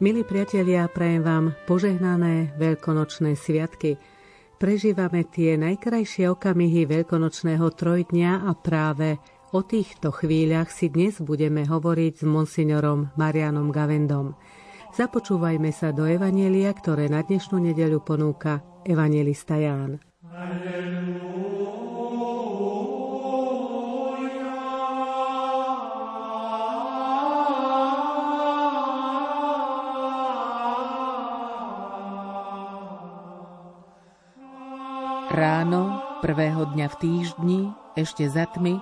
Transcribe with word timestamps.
Milí 0.00 0.24
priatelia, 0.24 0.88
prajem 0.88 1.20
vám 1.20 1.44
požehnané 1.68 2.56
veľkonočné 2.56 3.36
sviatky. 3.36 4.00
Prežívame 4.56 5.28
tie 5.28 5.60
najkrajšie 5.60 6.24
okamihy 6.24 6.88
veľkonočného 6.88 7.68
trojdňa 7.68 8.48
a 8.48 8.50
práve 8.56 9.20
o 9.52 9.60
týchto 9.60 10.08
chvíľach 10.08 10.72
si 10.72 10.88
dnes 10.88 11.20
budeme 11.20 11.68
hovoriť 11.68 12.16
s 12.16 12.24
monsignorom 12.24 13.12
Marianom 13.20 13.68
Gavendom. 13.68 14.40
Započúvajme 14.96 15.68
sa 15.68 15.92
do 15.92 16.08
Evanielia, 16.08 16.72
ktoré 16.72 17.12
na 17.12 17.20
dnešnú 17.20 17.60
nedeľu 17.60 18.00
ponúka 18.00 18.64
Evangelista 18.88 19.60
Ján. 19.60 20.00
Alleluja. 20.32 21.19
Prvého 36.30 36.62
dňa 36.62 36.86
v 36.94 36.96
týždni, 37.02 37.60
ešte 37.98 38.22
za 38.30 38.46
tmy, 38.46 38.78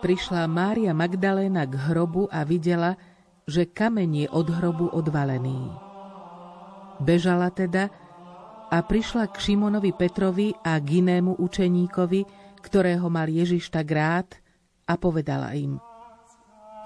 prišla 0.00 0.48
Mária 0.48 0.96
Magdaléna 0.96 1.68
k 1.68 1.76
hrobu 1.76 2.32
a 2.32 2.48
videla, 2.48 2.96
že 3.44 3.68
kameň 3.68 4.24
je 4.24 4.26
od 4.32 4.48
hrobu 4.48 4.88
odvalený. 4.96 5.68
Bežala 6.96 7.52
teda 7.52 7.92
a 8.72 8.80
prišla 8.80 9.28
k 9.28 9.36
Šimonovi 9.36 9.92
Petrovi 9.92 10.56
a 10.64 10.80
k 10.80 11.04
inému 11.04 11.36
učeníkovi, 11.36 12.24
ktorého 12.64 13.04
mal 13.12 13.28
Ježiš 13.28 13.68
tak 13.68 13.92
rád, 13.92 14.40
a 14.88 14.96
povedala 14.96 15.52
im 15.60 15.76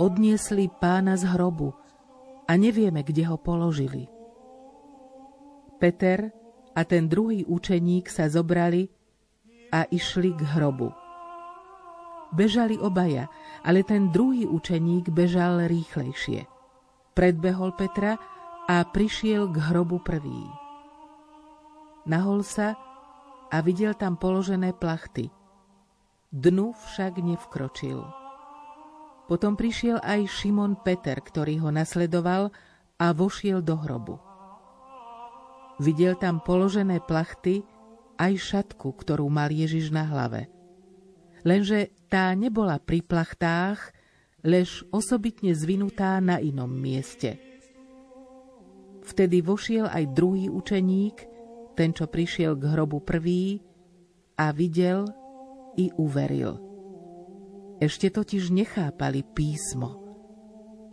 Odniesli 0.02 0.66
pána 0.82 1.14
z 1.14 1.30
hrobu 1.30 1.78
a 2.50 2.58
nevieme, 2.58 3.06
kde 3.06 3.22
ho 3.30 3.38
položili. 3.38 4.10
Peter 5.78 6.34
a 6.74 6.82
ten 6.82 7.06
druhý 7.06 7.46
učeník 7.46 8.10
sa 8.10 8.27
zobrali 8.27 8.90
a 9.72 9.88
išli 9.88 10.36
k 10.36 10.44
hrobu. 10.52 10.92
Bežali 12.32 12.76
obaja, 12.76 13.32
ale 13.64 13.80
ten 13.84 14.12
druhý 14.12 14.44
učeník 14.44 15.08
bežal 15.08 15.64
rýchlejšie. 15.68 16.48
Predbehol 17.12 17.76
Petra 17.76 18.16
a 18.68 18.84
prišiel 18.84 19.48
k 19.52 19.56
hrobu 19.72 20.00
prvý. 20.00 20.48
Nahol 22.08 22.40
sa 22.44 22.76
a 23.52 23.56
videl 23.60 23.92
tam 23.96 24.16
položené 24.16 24.72
plachty. 24.72 25.28
Dnu 26.32 26.72
však 26.72 27.20
nevkročil. 27.20 28.00
Potom 29.28 29.56
prišiel 29.56 30.00
aj 30.00 30.24
Šimon 30.28 30.80
Peter, 30.80 31.20
ktorý 31.20 31.60
ho 31.60 31.68
nasledoval 31.68 32.48
a 32.96 33.06
vošiel 33.12 33.60
do 33.60 33.76
hrobu. 33.76 34.16
Videl 35.80 36.16
tam 36.16 36.40
položené 36.40 37.00
plachty 37.04 37.64
aj 38.16 38.32
šatku, 38.38 38.92
ktorú 38.92 39.28
mal 39.28 39.48
Ježiš 39.52 39.92
na 39.92 40.05
hlave. 40.08 40.48
Lenže 41.42 41.91
tá 42.06 42.30
nebola 42.36 42.78
pri 42.78 43.02
plachtách, 43.02 43.91
lež 44.42 44.86
osobitne 44.91 45.55
zvinutá 45.55 46.18
na 46.22 46.38
inom 46.38 46.70
mieste. 46.70 47.38
Vtedy 49.02 49.42
vošiel 49.42 49.90
aj 49.90 50.14
druhý 50.14 50.46
učeník, 50.46 51.16
ten, 51.74 51.90
čo 51.90 52.06
prišiel 52.06 52.55
k 52.55 52.70
hrobu 52.70 53.02
prvý, 53.02 53.58
a 54.38 54.55
videl 54.55 55.06
i 55.78 55.90
uveril. 55.98 56.58
Ešte 57.83 58.14
totiž 58.14 58.55
nechápali 58.55 59.27
písmo, 59.27 59.98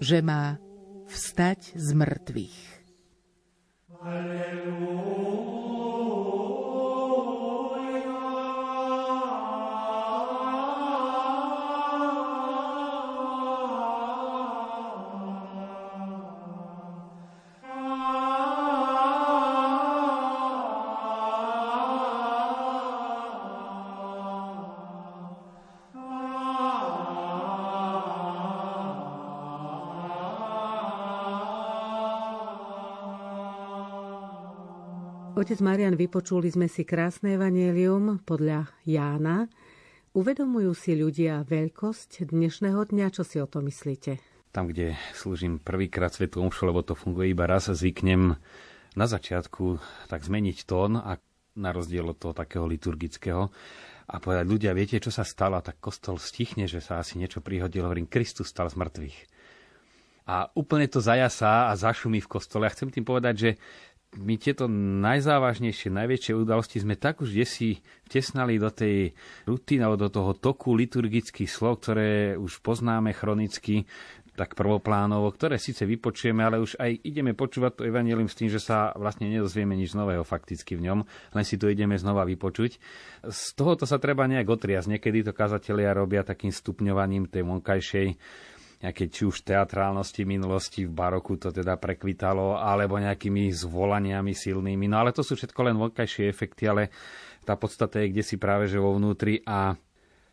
že 0.02 0.26
má 0.26 0.58
vstať 1.06 1.78
z 1.78 1.90
mŕtvych. 1.94 2.60
Alleluja. 4.02 5.79
Otec 35.40 35.64
Marian, 35.64 35.96
vypočuli 35.96 36.52
sme 36.52 36.68
si 36.68 36.84
krásne 36.84 37.40
evanielium 37.40 38.28
podľa 38.28 38.76
Jána. 38.84 39.48
Uvedomujú 40.12 40.76
si 40.76 41.00
ľudia 41.00 41.48
veľkosť 41.48 42.28
dnešného 42.28 42.76
dňa? 42.84 43.08
Čo 43.08 43.24
si 43.24 43.40
o 43.40 43.48
to 43.48 43.64
myslíte? 43.64 44.20
Tam, 44.52 44.68
kde 44.68 45.00
slúžim 45.16 45.56
prvýkrát 45.64 46.12
Svetu 46.12 46.44
Omšu, 46.44 46.68
lebo 46.68 46.84
to 46.84 46.92
funguje 46.92 47.32
iba 47.32 47.48
raz, 47.48 47.72
zvyknem 47.72 48.36
na 49.00 49.06
začiatku 49.08 49.80
tak 50.12 50.28
zmeniť 50.28 50.68
tón 50.68 51.00
a 51.00 51.16
na 51.56 51.72
rozdiel 51.72 52.12
od 52.12 52.20
toho 52.20 52.36
takého 52.36 52.68
liturgického 52.68 53.48
a 54.12 54.16
povedať, 54.20 54.44
ľudia, 54.44 54.76
viete, 54.76 55.00
čo 55.00 55.08
sa 55.08 55.24
stalo? 55.24 55.56
Tak 55.64 55.80
kostol 55.80 56.20
stichne, 56.20 56.68
že 56.68 56.84
sa 56.84 57.00
asi 57.00 57.16
niečo 57.16 57.40
prihodilo. 57.40 57.88
Hovorím, 57.88 58.12
Kristus 58.12 58.52
stal 58.52 58.68
z 58.68 58.76
mŕtvych. 58.76 59.40
A 60.30 60.46
úplne 60.54 60.86
to 60.86 61.02
zajasá 61.02 61.72
a 61.72 61.80
zašumí 61.80 62.22
v 62.22 62.30
kostole. 62.30 62.70
A 62.70 62.74
chcem 62.76 62.94
tým 62.94 63.02
povedať, 63.02 63.34
že 63.34 63.52
my 64.18 64.42
tieto 64.42 64.66
najzávažnejšie, 65.06 65.94
najväčšie 65.94 66.34
udalosti 66.34 66.82
sme 66.82 66.98
tak 66.98 67.22
už 67.22 67.30
desi 67.30 67.78
vtesnali 68.10 68.58
do 68.58 68.74
tej 68.74 69.14
rutiny 69.46 69.86
alebo 69.86 70.02
do 70.02 70.10
toho 70.10 70.34
toku 70.34 70.74
liturgických 70.74 71.46
slov, 71.46 71.86
ktoré 71.86 72.34
už 72.34 72.66
poznáme 72.66 73.14
chronicky, 73.14 73.86
tak 74.34 74.56
prvoplánovo, 74.56 75.30
ktoré 75.36 75.60
síce 75.60 75.84
vypočujeme, 75.84 76.42
ale 76.42 76.64
už 76.64 76.80
aj 76.80 77.04
ideme 77.04 77.36
počúvať 77.36 77.84
to 77.84 77.88
evanelium 77.92 78.32
s 78.32 78.40
tým, 78.40 78.48
že 78.48 78.64
sa 78.64 78.96
vlastne 78.96 79.28
nedozvieme 79.28 79.76
nič 79.76 79.94
nového 79.94 80.24
fakticky 80.24 80.80
v 80.80 80.90
ňom, 80.90 81.00
len 81.36 81.44
si 81.44 81.60
to 81.60 81.68
ideme 81.68 82.00
znova 82.00 82.24
vypočuť. 82.24 82.80
Z 83.28 83.44
tohoto 83.60 83.84
sa 83.84 84.00
treba 84.00 84.26
nejak 84.32 84.48
otriasť. 84.48 84.96
Niekedy 84.96 85.28
to 85.28 85.36
kazatelia 85.36 85.92
robia 85.92 86.24
takým 86.24 86.56
stupňovaním 86.56 87.28
tej 87.28 87.44
vonkajšej 87.44 88.08
nejaké 88.80 89.12
či 89.12 89.28
už 89.28 89.44
teatrálnosti 89.44 90.24
minulosti 90.24 90.88
v 90.88 90.96
baroku 90.96 91.36
to 91.36 91.52
teda 91.52 91.76
prekvitalo, 91.76 92.56
alebo 92.56 92.96
nejakými 92.96 93.52
zvolaniami 93.52 94.32
silnými. 94.32 94.88
No 94.88 95.04
ale 95.04 95.12
to 95.12 95.20
sú 95.20 95.36
všetko 95.36 95.60
len 95.68 95.76
vonkajšie 95.76 96.32
efekty, 96.32 96.72
ale 96.72 96.88
tá 97.44 97.60
podstata 97.60 98.00
je 98.00 98.16
kde 98.16 98.24
si 98.24 98.40
práve 98.40 98.72
že 98.72 98.80
vo 98.80 98.96
vnútri 98.96 99.44
a 99.44 99.76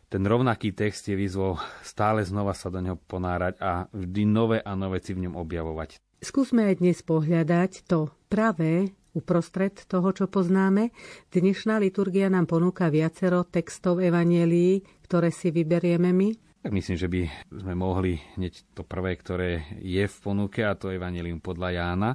ten 0.07 0.23
rovnaký 0.23 0.71
text 0.71 1.11
je 1.11 1.19
výzvou 1.19 1.59
stále 1.83 2.23
znova 2.23 2.55
sa 2.55 2.71
do 2.71 2.79
neho 2.79 2.95
ponárať 2.95 3.59
a 3.59 3.91
vždy 3.91 4.23
nové 4.23 4.63
a 4.63 4.71
nové 4.79 5.03
si 5.03 5.11
v 5.11 5.27
ňom 5.27 5.35
objavovať. 5.35 5.99
Skúsme 6.23 6.71
aj 6.71 6.79
dnes 6.79 7.03
pohľadať 7.03 7.83
to 7.91 8.15
pravé 8.31 8.95
uprostred 9.11 9.75
toho, 9.89 10.13
čo 10.15 10.31
poznáme. 10.31 10.95
Dnešná 11.33 11.81
liturgia 11.83 12.31
nám 12.31 12.47
ponúka 12.47 12.87
viacero 12.87 13.43
textov 13.43 13.99
evanielii, 13.99 15.03
ktoré 15.03 15.33
si 15.33 15.51
vyberieme 15.51 16.13
my. 16.15 16.46
Tak 16.67 16.75
myslím, 16.75 16.99
že 16.99 17.07
by 17.07 17.21
sme 17.63 17.79
mohli 17.79 18.19
hneď 18.35 18.75
to 18.75 18.83
prvé, 18.83 19.15
ktoré 19.15 19.79
je 19.79 20.03
v 20.03 20.17
ponuke, 20.19 20.67
a 20.67 20.75
to 20.75 20.91
je 20.91 20.99
Evangelium 20.99 21.39
podľa 21.39 21.71
Jána, 21.71 22.11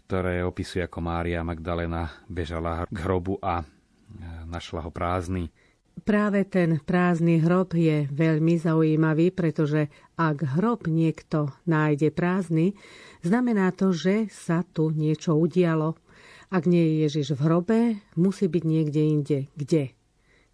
ktoré 0.00 0.40
opisuje, 0.40 0.80
ako 0.80 1.04
Mária 1.04 1.44
Magdalena 1.44 2.08
bežala 2.24 2.88
k 2.88 2.96
hrobu 3.04 3.36
a 3.44 3.60
e, 3.60 3.64
našla 4.48 4.88
ho 4.88 4.88
prázdny. 4.88 5.52
Práve 6.08 6.48
ten 6.48 6.80
prázdny 6.80 7.44
hrob 7.44 7.76
je 7.76 8.08
veľmi 8.08 8.56
zaujímavý, 8.56 9.28
pretože 9.28 9.92
ak 10.16 10.56
hrob 10.56 10.88
niekto 10.88 11.52
nájde 11.68 12.16
prázdny, 12.16 12.72
znamená 13.20 13.76
to, 13.76 13.92
že 13.92 14.32
sa 14.32 14.64
tu 14.64 14.88
niečo 14.88 15.36
udialo. 15.36 16.00
Ak 16.48 16.64
nie 16.64 16.80
je 16.80 16.94
Ježiš 17.12 17.36
v 17.36 17.44
hrobe, 17.44 17.78
musí 18.16 18.48
byť 18.48 18.64
niekde 18.64 19.00
inde. 19.04 19.38
Kde? 19.52 19.92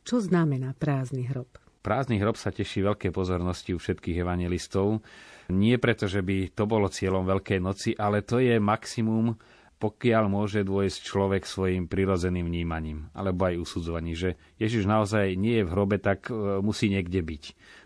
Čo 0.02 0.18
znamená 0.18 0.74
prázdny 0.74 1.30
hrob? 1.30 1.57
Prázdny 1.78 2.18
hrob 2.18 2.34
sa 2.34 2.50
teší 2.50 2.82
veľkej 2.82 3.14
pozornosti 3.14 3.70
u 3.72 3.78
všetkých 3.78 4.20
evangelistov. 4.20 5.00
Nie 5.48 5.80
preto, 5.80 6.04
že 6.10 6.20
by 6.20 6.52
to 6.52 6.68
bolo 6.68 6.92
cieľom 6.92 7.24
Veľkej 7.24 7.60
noci, 7.62 7.90
ale 7.96 8.20
to 8.20 8.36
je 8.36 8.60
maximum, 8.60 9.32
pokiaľ 9.78 10.24
môže 10.26 10.66
dôjsť 10.66 10.98
človek 11.06 11.46
svojim 11.46 11.86
prirodzeným 11.86 12.50
vnímaním, 12.50 13.06
alebo 13.14 13.46
aj 13.46 13.62
usudzovaní, 13.62 14.18
že 14.18 14.34
Ježiš 14.58 14.90
naozaj 14.90 15.38
nie 15.38 15.62
je 15.62 15.64
v 15.64 15.72
hrobe, 15.72 16.02
tak 16.02 16.28
e, 16.28 16.58
musí 16.58 16.90
niekde 16.90 17.22
byť. 17.22 17.42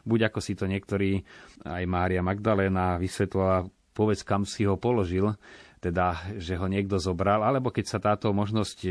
Buď 0.08 0.32
ako 0.32 0.40
si 0.40 0.56
to 0.56 0.64
niektorí, 0.64 1.20
aj 1.68 1.84
Mária 1.84 2.24
Magdaléna 2.24 2.96
vysvetlovala, 2.96 3.68
povedz, 3.92 4.24
kam 4.24 4.48
si 4.48 4.64
ho 4.64 4.80
položil, 4.80 5.36
teda, 5.84 6.32
že 6.40 6.56
ho 6.56 6.64
niekto 6.64 6.96
zobral, 6.96 7.44
alebo 7.44 7.68
keď 7.68 7.84
sa 7.84 8.00
táto 8.00 8.32
možnosť 8.32 8.78
e, 8.88 8.90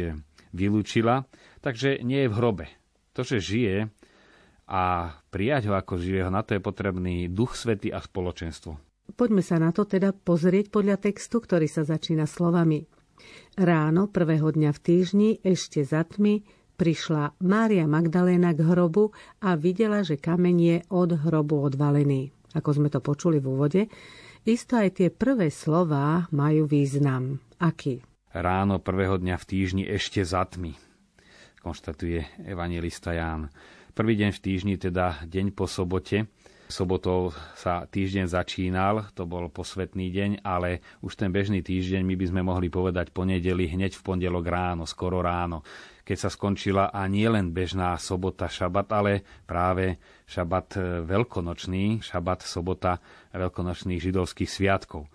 vylúčila, 0.53 1.25
takže 1.65 2.05
nie 2.05 2.23
je 2.23 2.29
v 2.29 2.37
hrobe. 2.37 2.65
To, 3.17 3.25
že 3.25 3.41
žije, 3.41 3.89
a 4.71 5.11
prijať 5.27 5.67
ho 5.67 5.75
ako 5.75 5.99
živého, 5.99 6.31
na 6.31 6.47
to 6.47 6.55
je 6.55 6.63
potrebný 6.63 7.27
duch 7.27 7.59
svety 7.59 7.91
a 7.91 7.99
spoločenstvo. 7.99 8.79
Poďme 9.19 9.43
sa 9.43 9.59
na 9.59 9.75
to 9.75 9.83
teda 9.83 10.15
pozrieť 10.15 10.71
podľa 10.71 10.95
textu, 10.95 11.43
ktorý 11.43 11.67
sa 11.67 11.83
začína 11.83 12.23
slovami. 12.23 12.87
Ráno 13.59 14.07
prvého 14.07 14.55
dňa 14.55 14.71
v 14.71 14.79
týždni, 14.79 15.29
ešte 15.43 15.83
za 15.83 16.07
tmy, 16.07 16.47
prišla 16.79 17.35
Mária 17.43 17.83
Magdaléna 17.83 18.55
k 18.55 18.63
hrobu 18.63 19.11
a 19.43 19.59
videla, 19.59 20.07
že 20.07 20.15
kameň 20.15 20.57
je 20.57 20.77
od 20.87 21.19
hrobu 21.19 21.67
odvalený. 21.67 22.31
Ako 22.55 22.79
sme 22.79 22.87
to 22.87 23.03
počuli 23.03 23.43
v 23.43 23.47
úvode, 23.51 23.81
isto 24.47 24.79
aj 24.79 25.03
tie 25.03 25.11
prvé 25.11 25.51
slová 25.51 26.31
majú 26.31 26.65
význam. 26.65 27.43
Aký? 27.59 28.01
Ráno 28.31 28.79
prvého 28.79 29.19
dňa 29.19 29.35
v 29.35 29.45
týždni 29.45 29.83
ešte 29.85 30.23
za 30.23 30.47
tmy, 30.47 30.73
konštatuje 31.61 32.47
evangelista 32.47 33.11
Ján. 33.11 33.51
Prvý 33.91 34.15
deň 34.15 34.31
v 34.31 34.39
týždni, 34.39 34.75
teda 34.79 35.19
deň 35.27 35.51
po 35.51 35.67
sobote, 35.67 36.31
sobotou 36.71 37.35
sa 37.59 37.83
týždeň 37.83 38.23
začínal, 38.31 39.11
to 39.11 39.27
bol 39.27 39.51
posvetný 39.51 40.07
deň, 40.07 40.31
ale 40.47 40.79
už 41.03 41.19
ten 41.19 41.27
bežný 41.27 41.59
týždeň 41.59 41.99
my 41.99 42.15
by 42.15 42.25
sme 42.31 42.41
mohli 42.47 42.71
povedať 42.71 43.11
ponedeli 43.11 43.67
hneď 43.67 43.99
v 43.99 44.05
pondelok 44.07 44.47
ráno, 44.47 44.87
skoro 44.87 45.19
ráno, 45.19 45.67
keď 46.07 46.17
sa 46.23 46.29
skončila 46.31 46.87
a 46.95 47.03
nie 47.11 47.27
len 47.27 47.51
bežná 47.51 47.99
sobota, 47.99 48.47
šabat, 48.47 48.87
ale 48.95 49.27
práve 49.43 49.99
šabat 50.23 51.03
veľkonočný, 51.03 51.99
šabat, 51.99 52.47
sobota 52.47 52.95
veľkonočných 53.35 53.99
židovských 53.99 54.47
sviatkov. 54.47 55.11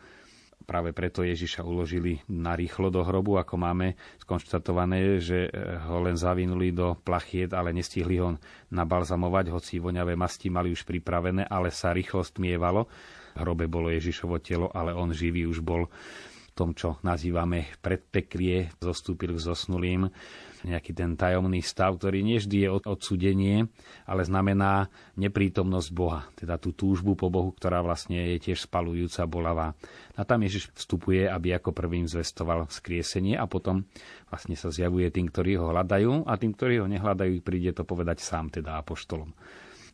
Práve 0.66 0.90
preto 0.90 1.22
Ježiša 1.22 1.62
uložili 1.62 2.18
na 2.26 2.58
rýchlo 2.58 2.90
do 2.90 3.06
hrobu, 3.06 3.38
ako 3.38 3.54
máme 3.54 3.94
skonštatované, 4.18 5.22
že 5.22 5.46
eh, 5.46 5.78
ho 5.86 6.02
len 6.02 6.18
zavinuli 6.18 6.74
do 6.74 6.98
plachiet, 7.06 7.54
ale 7.54 7.70
nestihli 7.70 8.18
ho 8.18 8.34
nabalzamovať, 8.74 9.54
hoci 9.54 9.78
voňavé 9.78 10.18
masti 10.18 10.50
mali 10.50 10.74
už 10.74 10.82
pripravené, 10.82 11.46
ale 11.46 11.70
sa 11.70 11.94
rýchlo 11.94 12.26
stmievalo. 12.26 12.90
V 13.38 13.46
hrobe 13.46 13.70
bolo 13.70 13.94
Ježišovo 13.94 14.42
telo, 14.42 14.66
ale 14.74 14.90
on 14.90 15.14
živý 15.14 15.46
už 15.46 15.62
bol 15.62 15.86
v 15.86 16.50
tom, 16.50 16.74
čo 16.74 16.98
nazývame 17.06 17.70
predpeklie, 17.78 18.74
zostúpil 18.82 19.38
k 19.38 19.44
zosnulým 19.46 20.10
nejaký 20.64 20.96
ten 20.96 21.18
tajomný 21.18 21.60
stav, 21.60 21.98
ktorý 22.00 22.24
nie 22.24 22.40
vždy 22.40 22.56
je 22.64 22.68
odsudenie, 22.88 23.68
ale 24.08 24.22
znamená 24.24 24.88
neprítomnosť 25.18 25.88
Boha, 25.92 26.24
teda 26.38 26.56
tú 26.56 26.72
túžbu 26.72 27.18
po 27.18 27.28
Bohu, 27.28 27.52
ktorá 27.52 27.84
vlastne 27.84 28.36
je 28.36 28.50
tiež 28.50 28.64
spalujúca, 28.64 29.28
bolavá. 29.28 29.76
A 30.16 30.22
tam 30.24 30.40
Ježiš 30.46 30.72
vstupuje, 30.72 31.28
aby 31.28 31.58
ako 31.58 31.76
prvým 31.76 32.08
zvestoval 32.08 32.70
skriesenie 32.72 33.36
a 33.36 33.44
potom 33.44 33.84
vlastne 34.32 34.56
sa 34.56 34.72
zjavuje 34.72 35.12
tým, 35.12 35.28
ktorí 35.28 35.60
ho 35.60 35.74
hľadajú 35.74 36.24
a 36.24 36.32
tým, 36.40 36.56
ktorí 36.56 36.80
ho 36.80 36.86
nehľadajú, 36.88 37.44
príde 37.44 37.76
to 37.76 37.84
povedať 37.84 38.24
sám, 38.24 38.48
teda 38.48 38.80
apoštolom. 38.80 39.34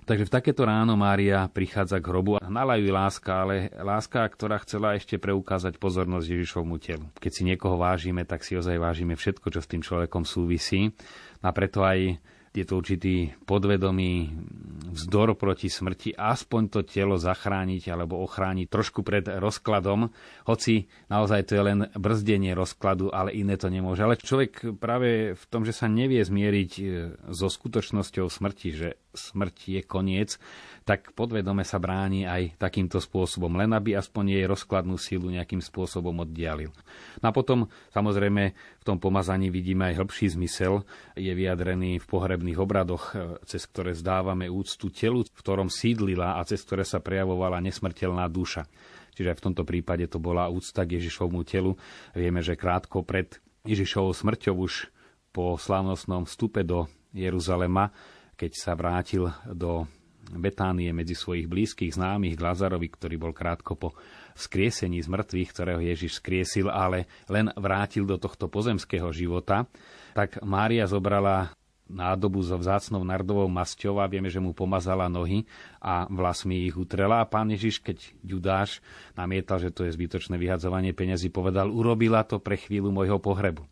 Takže 0.03 0.27
v 0.27 0.35
takéto 0.35 0.67
ráno 0.67 0.99
Mária 0.99 1.47
prichádza 1.47 2.03
k 2.03 2.11
hrobu 2.11 2.35
a 2.35 2.51
nalajú 2.51 2.91
láska, 2.91 3.47
ale 3.47 3.71
láska, 3.71 4.27
ktorá 4.27 4.59
chcela 4.67 4.99
ešte 4.99 5.15
preukázať 5.15 5.79
pozornosť 5.79 6.27
Ježišovmu 6.27 6.75
telu. 6.83 7.07
Keď 7.23 7.31
si 7.31 7.43
niekoho 7.47 7.79
vážime, 7.79 8.27
tak 8.27 8.43
si 8.43 8.59
ozaj 8.59 8.83
vážime 8.83 9.15
všetko, 9.15 9.47
čo 9.55 9.63
s 9.63 9.71
tým 9.71 9.87
človekom 9.87 10.27
súvisí. 10.27 10.91
A 11.47 11.55
preto 11.55 11.87
aj 11.87 12.19
je 12.53 12.65
to 12.69 12.75
určitý 12.77 13.33
podvedomý 13.49 14.29
vzdor 14.93 15.33
proti 15.41 15.73
smrti, 15.73 16.13
aspoň 16.13 16.63
to 16.69 16.81
telo 16.85 17.17
zachrániť 17.17 17.89
alebo 17.89 18.21
ochrániť 18.21 18.69
trošku 18.69 19.01
pred 19.01 19.25
rozkladom, 19.25 20.13
hoci 20.45 20.85
naozaj 21.09 21.49
to 21.49 21.53
je 21.57 21.63
len 21.65 21.81
brzdenie 21.97 22.53
rozkladu, 22.53 23.09
ale 23.09 23.33
iné 23.33 23.57
to 23.57 23.73
nemôže. 23.73 24.05
Ale 24.05 24.21
človek 24.21 24.77
práve 24.77 25.33
v 25.33 25.45
tom, 25.49 25.65
že 25.65 25.73
sa 25.73 25.89
nevie 25.89 26.21
zmieriť 26.21 26.73
e, 26.77 26.85
so 27.33 27.49
skutočnosťou 27.49 28.29
smrti, 28.29 28.69
že 28.77 28.89
smrť 29.17 29.57
je 29.81 29.81
koniec, 29.85 30.37
tak 30.83 31.15
podvedome 31.15 31.63
sa 31.63 31.79
bráni 31.79 32.27
aj 32.27 32.59
takýmto 32.59 32.99
spôsobom, 32.99 33.55
len 33.55 33.71
aby 33.71 33.95
aspoň 33.95 34.25
jej 34.39 34.45
rozkladnú 34.51 34.99
sílu 34.99 35.31
nejakým 35.31 35.63
spôsobom 35.63 36.27
oddialil. 36.27 36.75
No 37.23 37.31
a 37.31 37.33
potom 37.33 37.71
samozrejme 37.95 38.43
v 38.53 38.85
tom 38.85 38.99
pomazaní 38.99 39.49
vidíme 39.49 39.91
aj 39.91 40.03
hĺbší 40.03 40.35
zmysel, 40.35 40.83
je 41.15 41.31
vyjadrený 41.31 42.03
v 42.03 42.07
pohrebných 42.07 42.59
obradoch, 42.59 43.15
e, 43.15 43.39
cez 43.47 43.63
ktoré 43.71 43.95
zdávame 43.95 44.51
úctu 44.51 44.91
telu, 44.91 45.23
v 45.23 45.39
ktorom 45.39 45.71
sídlila 45.71 46.39
a 46.39 46.47
cez 46.47 46.67
ktoré 46.67 46.83
sa 46.83 46.99
prejavovala 46.99 47.63
nesmrteľná 47.63 48.27
duša. 48.27 48.67
Čiže 49.13 49.39
v 49.39 49.45
tomto 49.45 49.63
prípade 49.63 50.09
to 50.09 50.17
bola 50.19 50.49
úcta 50.49 50.89
k 50.89 50.97
Ježišovmu 50.99 51.45
telu. 51.45 51.77
Vieme, 52.17 52.41
že 52.41 52.57
krátko 52.57 53.05
pred 53.05 53.39
Ježišovou 53.69 54.17
smrťou 54.17 54.57
už 54.57 54.89
po 55.31 55.55
slávnostnom 55.57 56.25
vstupe 56.25 56.65
do 56.65 56.89
Jeruzalema, 57.13 57.93
keď 58.37 58.53
sa 58.57 58.73
vrátil 58.73 59.29
do 59.47 59.85
Betánie 60.33 60.91
medzi 60.97 61.13
svojich 61.13 61.45
blízkych 61.45 61.93
známych 61.93 62.41
k 62.41 62.45
Lazarovi, 62.45 62.89
ktorý 62.89 63.17
bol 63.21 63.33
krátko 63.37 63.77
po 63.77 63.93
vzkriesení 64.33 65.05
z 65.05 65.09
mŕtvych, 65.13 65.49
ktorého 65.53 65.81
Ježiš 65.85 66.19
skriesil, 66.25 66.73
ale 66.73 67.05
len 67.29 67.53
vrátil 67.53 68.09
do 68.09 68.17
tohto 68.17 68.49
pozemského 68.49 69.13
života, 69.13 69.69
tak 70.17 70.41
Mária 70.41 70.89
zobrala 70.89 71.53
nádobu 71.93 72.41
so 72.41 72.57
vzácnou 72.57 73.05
nardovou 73.05 73.47
masťou 73.53 74.01
a 74.01 74.09
vieme, 74.09 74.33
že 74.33 74.41
mu 74.41 74.57
pomazala 74.57 75.13
nohy 75.13 75.45
a 75.79 76.09
vlasmi 76.09 76.65
ich 76.65 76.75
utrela. 76.75 77.21
A 77.21 77.29
pán 77.29 77.53
Ježiš, 77.53 77.85
keď 77.85 78.01
Judáš 78.25 78.81
namietal, 79.13 79.61
že 79.61 79.69
to 79.69 79.85
je 79.85 79.93
zbytočné 79.93 80.41
vyhadzovanie 80.41 80.97
peniazy, 80.97 81.29
povedal, 81.29 81.69
urobila 81.69 82.25
to 82.25 82.41
pre 82.41 82.57
chvíľu 82.57 82.89
môjho 82.89 83.21
pohrebu. 83.21 83.69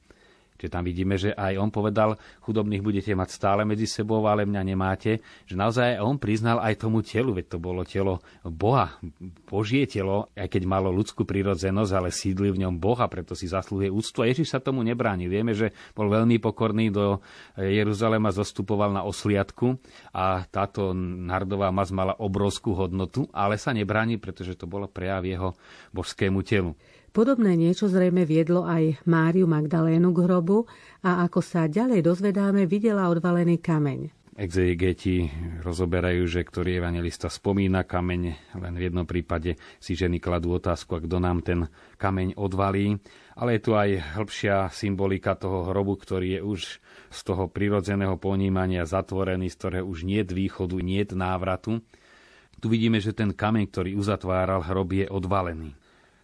Čiže 0.61 0.77
tam 0.77 0.85
vidíme, 0.85 1.17
že 1.17 1.33
aj 1.33 1.57
on 1.57 1.73
povedal, 1.73 2.21
chudobných 2.45 2.85
budete 2.85 3.17
mať 3.17 3.33
stále 3.33 3.65
medzi 3.65 3.89
sebou, 3.89 4.21
ale 4.29 4.45
mňa 4.45 4.61
nemáte. 4.61 5.25
Že 5.49 5.57
naozaj 5.57 5.89
on 6.05 6.21
priznal 6.21 6.61
aj 6.61 6.85
tomu 6.85 7.01
telu, 7.01 7.33
veď 7.33 7.57
to 7.57 7.59
bolo 7.59 7.81
telo 7.89 8.21
Boha, 8.45 9.01
Božie 9.49 9.89
telo, 9.89 10.29
aj 10.37 10.53
keď 10.53 10.69
malo 10.69 10.93
ľudskú 10.93 11.25
prírodzenosť, 11.25 11.93
ale 11.97 12.13
sídli 12.13 12.53
v 12.53 12.61
ňom 12.69 12.77
Boha, 12.77 13.09
preto 13.09 13.33
si 13.33 13.49
zaslúhuje 13.49 13.89
úctu. 13.89 14.21
A 14.21 14.29
Ježiš 14.29 14.53
sa 14.53 14.61
tomu 14.61 14.85
nebráni. 14.85 15.33
Vieme, 15.33 15.57
že 15.57 15.73
bol 15.97 16.13
veľmi 16.13 16.37
pokorný 16.37 16.93
do 16.93 17.25
Jeruzalema, 17.57 18.29
zostupoval 18.29 18.93
na 18.93 19.09
osliadku 19.09 19.81
a 20.13 20.45
táto 20.45 20.93
nardová 21.01 21.73
maz 21.73 21.89
mala 21.89 22.13
obrovskú 22.21 22.77
hodnotu, 22.77 23.25
ale 23.33 23.57
sa 23.57 23.73
nebráni, 23.73 24.21
pretože 24.21 24.61
to 24.61 24.69
bolo 24.69 24.85
prejav 24.85 25.25
jeho 25.25 25.57
božskému 25.97 26.45
telu. 26.45 26.77
Podobné 27.11 27.59
niečo 27.59 27.91
zrejme 27.91 28.23
viedlo 28.23 28.63
aj 28.63 29.03
Máriu 29.03 29.51
Magdalénu 29.51 30.15
k 30.15 30.31
hrobu 30.31 30.71
a 31.03 31.27
ako 31.27 31.43
sa 31.43 31.67
ďalej 31.67 32.07
dozvedáme, 32.07 32.71
videla 32.71 33.11
odvalený 33.11 33.59
kameň. 33.59 34.15
Exegeti 34.39 35.27
rozoberajú, 35.59 36.23
že 36.31 36.47
ktorý 36.47 36.79
evangelista 36.79 37.27
spomína 37.27 37.83
kameň, 37.83 38.23
len 38.63 38.75
v 38.79 38.83
jednom 38.87 39.03
prípade 39.03 39.59
si 39.83 39.99
ženy 39.99 40.23
kladú 40.23 40.55
otázku, 40.55 41.03
kto 41.03 41.19
nám 41.19 41.43
ten 41.43 41.67
kameň 41.99 42.39
odvalí. 42.39 42.95
Ale 43.35 43.59
je 43.59 43.61
tu 43.67 43.75
aj 43.75 44.15
hĺbšia 44.15 44.71
symbolika 44.71 45.35
toho 45.35 45.67
hrobu, 45.67 45.99
ktorý 45.99 46.39
je 46.39 46.41
už 46.47 46.61
z 47.11 47.21
toho 47.27 47.51
prirodzeného 47.51 48.23
ponímania 48.23 48.87
zatvorený, 48.87 49.51
z 49.51 49.59
ktorého 49.59 49.85
už 49.85 50.07
nie 50.07 50.23
východu, 50.23 50.79
nie 50.79 51.03
návratu. 51.11 51.83
Tu 52.63 52.67
vidíme, 52.71 53.03
že 53.03 53.11
ten 53.11 53.35
kameň, 53.35 53.67
ktorý 53.67 53.91
uzatváral 53.99 54.63
hrob, 54.63 54.95
je 54.95 55.11
odvalený. 55.11 55.75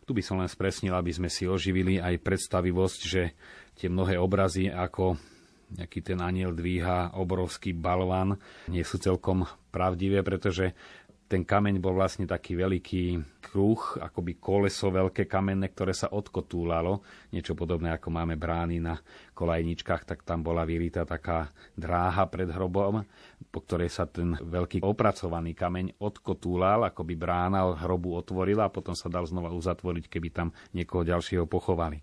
Tu 0.07 0.15
by 0.15 0.23
som 0.23 0.39
len 0.39 0.47
spresnil, 0.47 0.95
aby 0.95 1.11
sme 1.11 1.27
si 1.27 1.51
oživili 1.51 1.99
aj 1.99 2.23
predstavivosť, 2.23 3.01
že 3.03 3.35
tie 3.75 3.91
mnohé 3.91 4.17
obrazy, 4.23 4.71
ako 4.71 5.19
nejaký 5.67 5.99
ten 5.99 6.23
aniel 6.23 6.55
dvíha 6.55 7.19
obrovský 7.19 7.75
balvan, 7.75 8.39
nie 8.71 8.87
sú 8.87 9.03
celkom 9.03 9.51
pravdivé, 9.75 10.23
pretože 10.23 10.79
ten 11.27 11.43
kameň 11.43 11.83
bol 11.83 11.99
vlastne 11.99 12.23
taký 12.23 12.55
veľký 12.55 13.05
kruh, 13.43 13.99
akoby 13.99 14.39
koleso 14.39 14.95
veľké 14.95 15.27
kamenné, 15.27 15.75
ktoré 15.75 15.91
sa 15.91 16.15
odkotúlalo. 16.15 17.03
Niečo 17.35 17.59
podobné, 17.59 17.91
ako 17.99 18.15
máme 18.15 18.39
brány 18.39 18.79
na 18.79 18.95
kolajničkách, 19.35 20.07
tak 20.07 20.23
tam 20.23 20.47
bola 20.47 20.63
vyrita 20.63 21.03
taká 21.03 21.51
dráha 21.75 22.31
pred 22.31 22.47
hrobom, 22.47 23.03
po 23.51 23.59
ktorej 23.59 23.91
sa 23.91 24.07
ten 24.07 24.39
veľký 24.39 24.87
opracovaný 24.87 25.59
kameň 25.59 25.99
odkotúlal, 25.99 26.87
akoby 26.95 27.19
brána 27.19 27.75
hrobu 27.75 28.15
otvorila 28.15 28.71
a 28.71 28.75
potom 28.75 28.95
sa 28.95 29.11
dal 29.11 29.27
znova 29.27 29.51
uzatvoriť, 29.51 30.07
keby 30.07 30.29
tam 30.31 30.55
niekoho 30.79 31.03
ďalšieho 31.03 31.51
pochovali. 31.51 31.99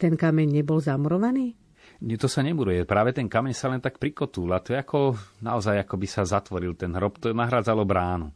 Ten 0.00 0.16
kameň 0.16 0.48
nebol 0.48 0.80
zamurovaný? 0.80 1.60
To 2.02 2.26
sa 2.26 2.42
nemuruje. 2.42 2.82
Práve 2.82 3.14
ten 3.14 3.30
kameň 3.30 3.54
sa 3.54 3.70
len 3.70 3.78
tak 3.78 3.98
prikotúla. 4.02 4.58
To 4.64 4.74
je 4.74 4.78
ako, 4.80 5.14
naozaj 5.38 5.82
ako 5.86 5.94
by 5.98 6.06
sa 6.10 6.22
zatvoril 6.26 6.74
ten 6.74 6.90
hrob. 6.94 7.18
To 7.22 7.30
nahradzalo 7.30 7.86
bránu. 7.86 8.34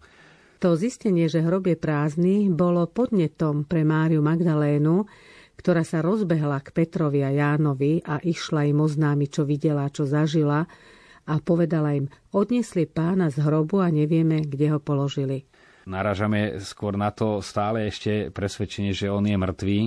To 0.64 0.72
zistenie, 0.72 1.28
že 1.28 1.44
hrob 1.44 1.68
je 1.68 1.76
prázdny, 1.76 2.48
bolo 2.48 2.88
podnetom 2.88 3.68
pre 3.68 3.84
Máriu 3.84 4.24
Magdalénu, 4.24 5.04
ktorá 5.60 5.84
sa 5.84 6.00
rozbehla 6.00 6.64
k 6.64 6.72
Petrovi 6.72 7.20
a 7.20 7.32
Jánovi 7.32 8.00
a 8.00 8.20
išla 8.24 8.64
im 8.64 8.80
oznámiť, 8.80 9.28
čo 9.28 9.42
videla, 9.44 9.92
čo 9.92 10.08
zažila 10.08 10.64
a 11.26 11.34
povedala 11.42 11.92
im, 11.92 12.06
odnesli 12.32 12.88
pána 12.88 13.28
z 13.28 13.42
hrobu 13.42 13.82
a 13.82 13.92
nevieme, 13.92 14.46
kde 14.46 14.72
ho 14.72 14.78
položili. 14.80 15.44
Naražame 15.86 16.58
skôr 16.64 16.98
na 16.98 17.14
to 17.14 17.38
stále 17.44 17.86
ešte 17.86 18.32
presvedčenie, 18.34 18.90
že 18.90 19.12
on 19.12 19.22
je 19.22 19.36
mŕtvý 19.38 19.80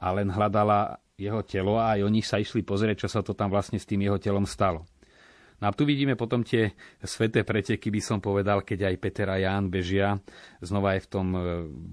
a 0.00 0.06
len 0.16 0.32
hľadala 0.32 1.02
jeho 1.18 1.44
telo 1.44 1.76
a 1.76 1.98
aj 1.98 2.08
oni 2.08 2.20
sa 2.24 2.40
išli 2.40 2.64
pozrieť, 2.64 3.04
čo 3.04 3.08
sa 3.10 3.20
to 3.20 3.36
tam 3.36 3.52
vlastne 3.52 3.76
s 3.76 3.84
tým 3.84 4.00
jeho 4.06 4.16
telom 4.16 4.48
stalo. 4.48 4.88
No 5.62 5.70
a 5.70 5.76
tu 5.78 5.86
vidíme 5.86 6.18
potom 6.18 6.42
tie 6.42 6.74
sveté 7.06 7.46
preteky, 7.46 7.94
by 7.94 8.02
som 8.02 8.18
povedal, 8.18 8.66
keď 8.66 8.90
aj 8.90 8.96
Peter 8.98 9.30
a 9.30 9.38
Ján 9.38 9.70
bežia. 9.70 10.18
Znova 10.58 10.98
je 10.98 11.06
v 11.06 11.08
tom 11.08 11.26
e, 11.30 11.40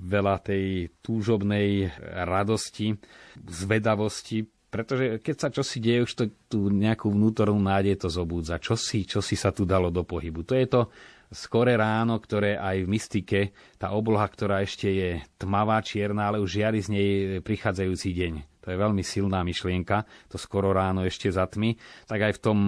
veľa 0.10 0.42
tej 0.42 0.90
túžobnej 1.06 1.94
radosti, 2.02 2.98
zvedavosti, 3.38 4.50
pretože 4.74 5.22
keď 5.22 5.36
sa 5.38 5.50
čosi 5.54 5.78
deje, 5.82 6.06
už 6.06 6.14
to 6.18 6.24
tú 6.50 6.60
nejakú 6.74 7.14
vnútornú 7.14 7.62
nádej 7.62 8.06
to 8.06 8.10
zobúdza. 8.10 8.58
Čo 8.58 8.74
si, 8.74 9.06
sa 9.38 9.54
tu 9.54 9.70
dalo 9.70 9.94
do 9.94 10.02
pohybu. 10.02 10.42
To 10.50 10.58
je 10.58 10.66
to 10.66 10.82
skore 11.30 11.78
ráno, 11.78 12.18
ktoré 12.18 12.58
aj 12.58 12.86
v 12.86 12.90
mystike, 12.90 13.42
tá 13.78 13.94
obloha, 13.94 14.26
ktorá 14.26 14.66
ešte 14.66 14.90
je 14.90 15.10
tmavá, 15.38 15.82
čierna, 15.86 16.30
ale 16.30 16.42
už 16.42 16.58
žiari 16.58 16.82
z 16.82 16.90
nej 16.90 17.10
prichádzajúci 17.46 18.10
deň. 18.18 18.34
To 18.66 18.68
je 18.74 18.78
veľmi 18.78 19.02
silná 19.06 19.46
myšlienka, 19.46 20.06
to 20.30 20.42
skoro 20.42 20.74
ráno 20.74 21.06
ešte 21.06 21.30
za 21.30 21.46
tmy. 21.46 21.78
Tak 22.10 22.20
aj 22.30 22.34
v 22.38 22.42
tom 22.42 22.60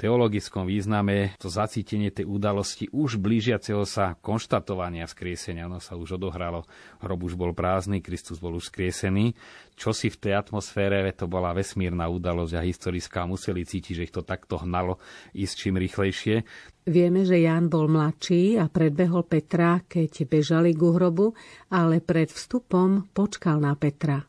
teologickom 0.00 0.64
význame 0.64 1.36
to 1.36 1.52
zacítenie 1.52 2.08
tej 2.08 2.24
udalosti 2.24 2.88
už 2.88 3.20
blížiaceho 3.20 3.84
sa 3.84 4.16
konštatovania 4.16 5.04
skriesenia. 5.04 5.68
Ono 5.68 5.76
sa 5.76 6.00
už 6.00 6.16
odohralo, 6.16 6.64
hrob 7.04 7.20
už 7.28 7.36
bol 7.36 7.52
prázdny, 7.52 8.00
Kristus 8.00 8.40
bol 8.40 8.56
už 8.56 8.72
skriesený. 8.72 9.36
Čo 9.76 9.92
si 9.92 10.08
v 10.08 10.16
tej 10.16 10.40
atmosfére, 10.40 11.04
to 11.12 11.28
bola 11.28 11.52
vesmírna 11.52 12.08
udalosť 12.08 12.56
a 12.56 12.64
historická, 12.64 13.28
museli 13.28 13.68
cítiť, 13.68 13.92
že 14.00 14.04
ich 14.08 14.14
to 14.16 14.24
takto 14.24 14.56
hnalo 14.56 14.96
ísť 15.36 15.54
čím 15.60 15.76
rýchlejšie. 15.76 16.48
Vieme, 16.88 17.28
že 17.28 17.36
Jan 17.44 17.68
bol 17.68 17.84
mladší 17.92 18.56
a 18.56 18.72
predbehol 18.72 19.28
Petra, 19.28 19.84
keď 19.84 20.24
bežali 20.24 20.72
ku 20.72 20.96
hrobu, 20.96 21.36
ale 21.68 22.00
pred 22.00 22.32
vstupom 22.32 23.12
počkal 23.12 23.60
na 23.60 23.76
Petra. 23.76 24.24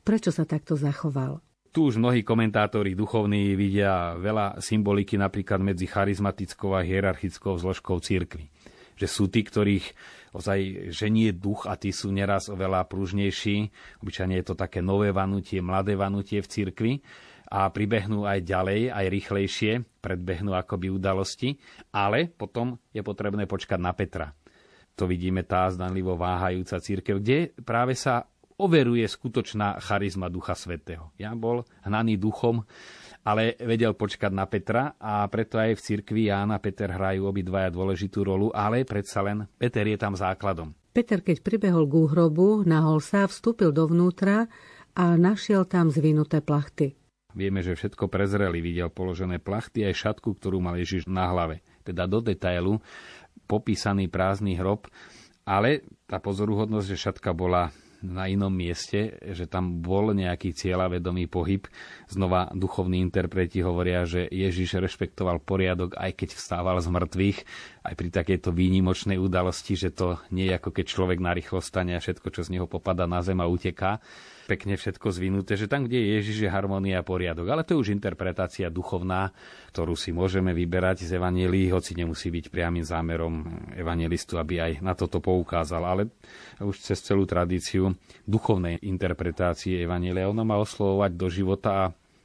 Prečo 0.00 0.32
sa 0.32 0.48
takto 0.48 0.80
zachoval? 0.80 1.43
Tu 1.74 1.90
už 1.90 1.98
mnohí 1.98 2.22
komentátori 2.22 2.94
duchovní 2.94 3.58
vidia 3.58 4.14
veľa 4.14 4.62
symboliky 4.62 5.18
napríklad 5.18 5.58
medzi 5.58 5.90
charizmatickou 5.90 6.70
a 6.70 6.86
hierarchickou 6.86 7.58
zložkou 7.58 7.98
církvy. 7.98 8.46
Že 8.94 9.06
sú 9.10 9.26
tí, 9.26 9.42
ktorých 9.42 9.82
ozaj 10.38 10.94
ženie 10.94 11.34
duch 11.34 11.66
a 11.66 11.74
tí 11.74 11.90
sú 11.90 12.14
neraz 12.14 12.46
oveľa 12.46 12.86
pružnejší. 12.86 13.74
Obyčajne 14.06 14.38
je 14.38 14.46
to 14.46 14.54
také 14.54 14.78
nové 14.86 15.10
vanutie, 15.10 15.58
mladé 15.58 15.98
vanutie 15.98 16.38
v 16.38 16.46
cirkvi 16.46 16.92
a 17.50 17.66
pribehnú 17.66 18.22
aj 18.22 18.46
ďalej, 18.46 18.94
aj 18.94 19.06
rýchlejšie, 19.10 19.72
predbehnú 19.98 20.54
akoby 20.54 20.94
udalosti, 20.94 21.58
ale 21.90 22.30
potom 22.30 22.78
je 22.94 23.02
potrebné 23.02 23.50
počkať 23.50 23.82
na 23.82 23.90
Petra. 23.90 24.30
To 24.94 25.10
vidíme 25.10 25.42
tá 25.42 25.66
zdanlivo 25.74 26.14
váhajúca 26.14 26.78
církev, 26.78 27.18
kde 27.18 27.50
práve 27.66 27.98
sa 27.98 28.30
overuje 28.58 29.06
skutočná 29.06 29.82
charizma 29.82 30.30
Ducha 30.30 30.54
Svetého. 30.54 31.10
Ja 31.18 31.34
bol 31.34 31.66
hnaný 31.82 32.18
duchom, 32.18 32.62
ale 33.26 33.58
vedel 33.58 33.96
počkať 33.96 34.30
na 34.30 34.46
Petra 34.46 34.94
a 35.00 35.26
preto 35.26 35.58
aj 35.58 35.74
v 35.74 35.84
cirkvi 35.84 36.22
Ján 36.30 36.54
a 36.54 36.62
Peter 36.62 36.92
hrajú 36.92 37.26
obidvaja 37.26 37.72
dôležitú 37.74 38.22
rolu, 38.22 38.54
ale 38.54 38.86
predsa 38.86 39.24
len 39.24 39.50
Peter 39.58 39.82
je 39.82 39.98
tam 39.98 40.14
základom. 40.14 40.76
Peter, 40.94 41.18
keď 41.18 41.42
pribehol 41.42 41.90
k 41.90 41.94
úhrobu, 42.06 42.62
nahol 42.62 43.02
sa, 43.02 43.26
vstúpil 43.26 43.74
dovnútra 43.74 44.46
a 44.94 45.18
našiel 45.18 45.66
tam 45.66 45.90
zvinuté 45.90 46.38
plachty. 46.38 46.94
Vieme, 47.34 47.66
že 47.66 47.74
všetko 47.74 48.06
prezreli, 48.06 48.62
videl 48.62 48.94
položené 48.94 49.42
plachty 49.42 49.82
aj 49.82 49.98
šatku, 49.98 50.38
ktorú 50.38 50.62
mal 50.62 50.78
Ježiš 50.78 51.10
na 51.10 51.26
hlave. 51.34 51.66
Teda 51.82 52.06
do 52.06 52.22
detailu 52.22 52.78
popísaný 53.50 54.06
prázdny 54.06 54.54
hrob, 54.54 54.86
ale 55.42 55.82
tá 56.06 56.22
pozoruhodnosť, 56.22 56.86
že 56.94 57.02
šatka 57.10 57.34
bola 57.34 57.74
na 58.04 58.28
inom 58.28 58.52
mieste, 58.52 59.16
že 59.24 59.48
tam 59.48 59.80
bol 59.80 60.12
nejaký 60.12 60.52
cieľavedomý 60.52 61.24
pohyb. 61.32 61.64
Znova 62.06 62.52
duchovní 62.52 63.00
interpreti 63.00 63.64
hovoria, 63.64 64.04
že 64.04 64.28
Ježiš 64.28 64.76
rešpektoval 64.76 65.40
poriadok, 65.40 65.96
aj 65.96 66.12
keď 66.12 66.28
vstával 66.36 66.76
z 66.84 66.88
mŕtvych, 66.92 67.38
aj 67.84 67.94
pri 68.00 68.08
takejto 68.08 68.48
výnimočnej 68.48 69.20
udalosti, 69.20 69.76
že 69.76 69.92
to 69.92 70.16
nie 70.32 70.48
je 70.48 70.56
ako 70.56 70.72
keď 70.72 70.84
človek 70.88 71.18
narýchlo 71.20 71.60
stane 71.60 71.92
a 71.92 72.00
všetko, 72.00 72.32
čo 72.32 72.40
z 72.40 72.56
neho 72.56 72.64
popada 72.64 73.04
na 73.04 73.20
zem 73.20 73.36
a 73.38 73.46
uteká 73.46 74.00
pekne 74.44 74.76
všetko 74.76 75.08
zvinuté, 75.08 75.56
že 75.56 75.66
tam, 75.66 75.88
kde 75.88 75.98
je 75.98 76.08
Ježiš, 76.20 76.36
je 76.44 76.50
harmonia 76.52 77.00
a 77.00 77.06
poriadok. 77.06 77.48
Ale 77.48 77.64
to 77.64 77.74
je 77.74 77.80
už 77.80 77.96
interpretácia 77.96 78.68
duchovná, 78.68 79.32
ktorú 79.72 79.96
si 79.96 80.12
môžeme 80.12 80.52
vyberať 80.52 81.08
z 81.08 81.16
Evangelii, 81.16 81.72
hoci 81.72 81.96
nemusí 81.96 82.28
byť 82.28 82.52
priamým 82.52 82.84
zámerom 82.84 83.34
evangelistu, 83.74 84.36
aby 84.36 84.60
aj 84.60 84.72
na 84.84 84.92
toto 84.92 85.18
poukázal. 85.18 85.82
Ale 85.82 86.02
už 86.60 86.76
cez 86.76 87.00
celú 87.00 87.24
tradíciu 87.24 87.96
duchovnej 88.28 88.84
interpretácie 88.84 89.80
Evangelia 89.80 90.28
ono 90.28 90.44
má 90.44 90.60
oslovovať 90.60 91.10
do 91.16 91.26
života 91.32 91.70
a 91.72 91.84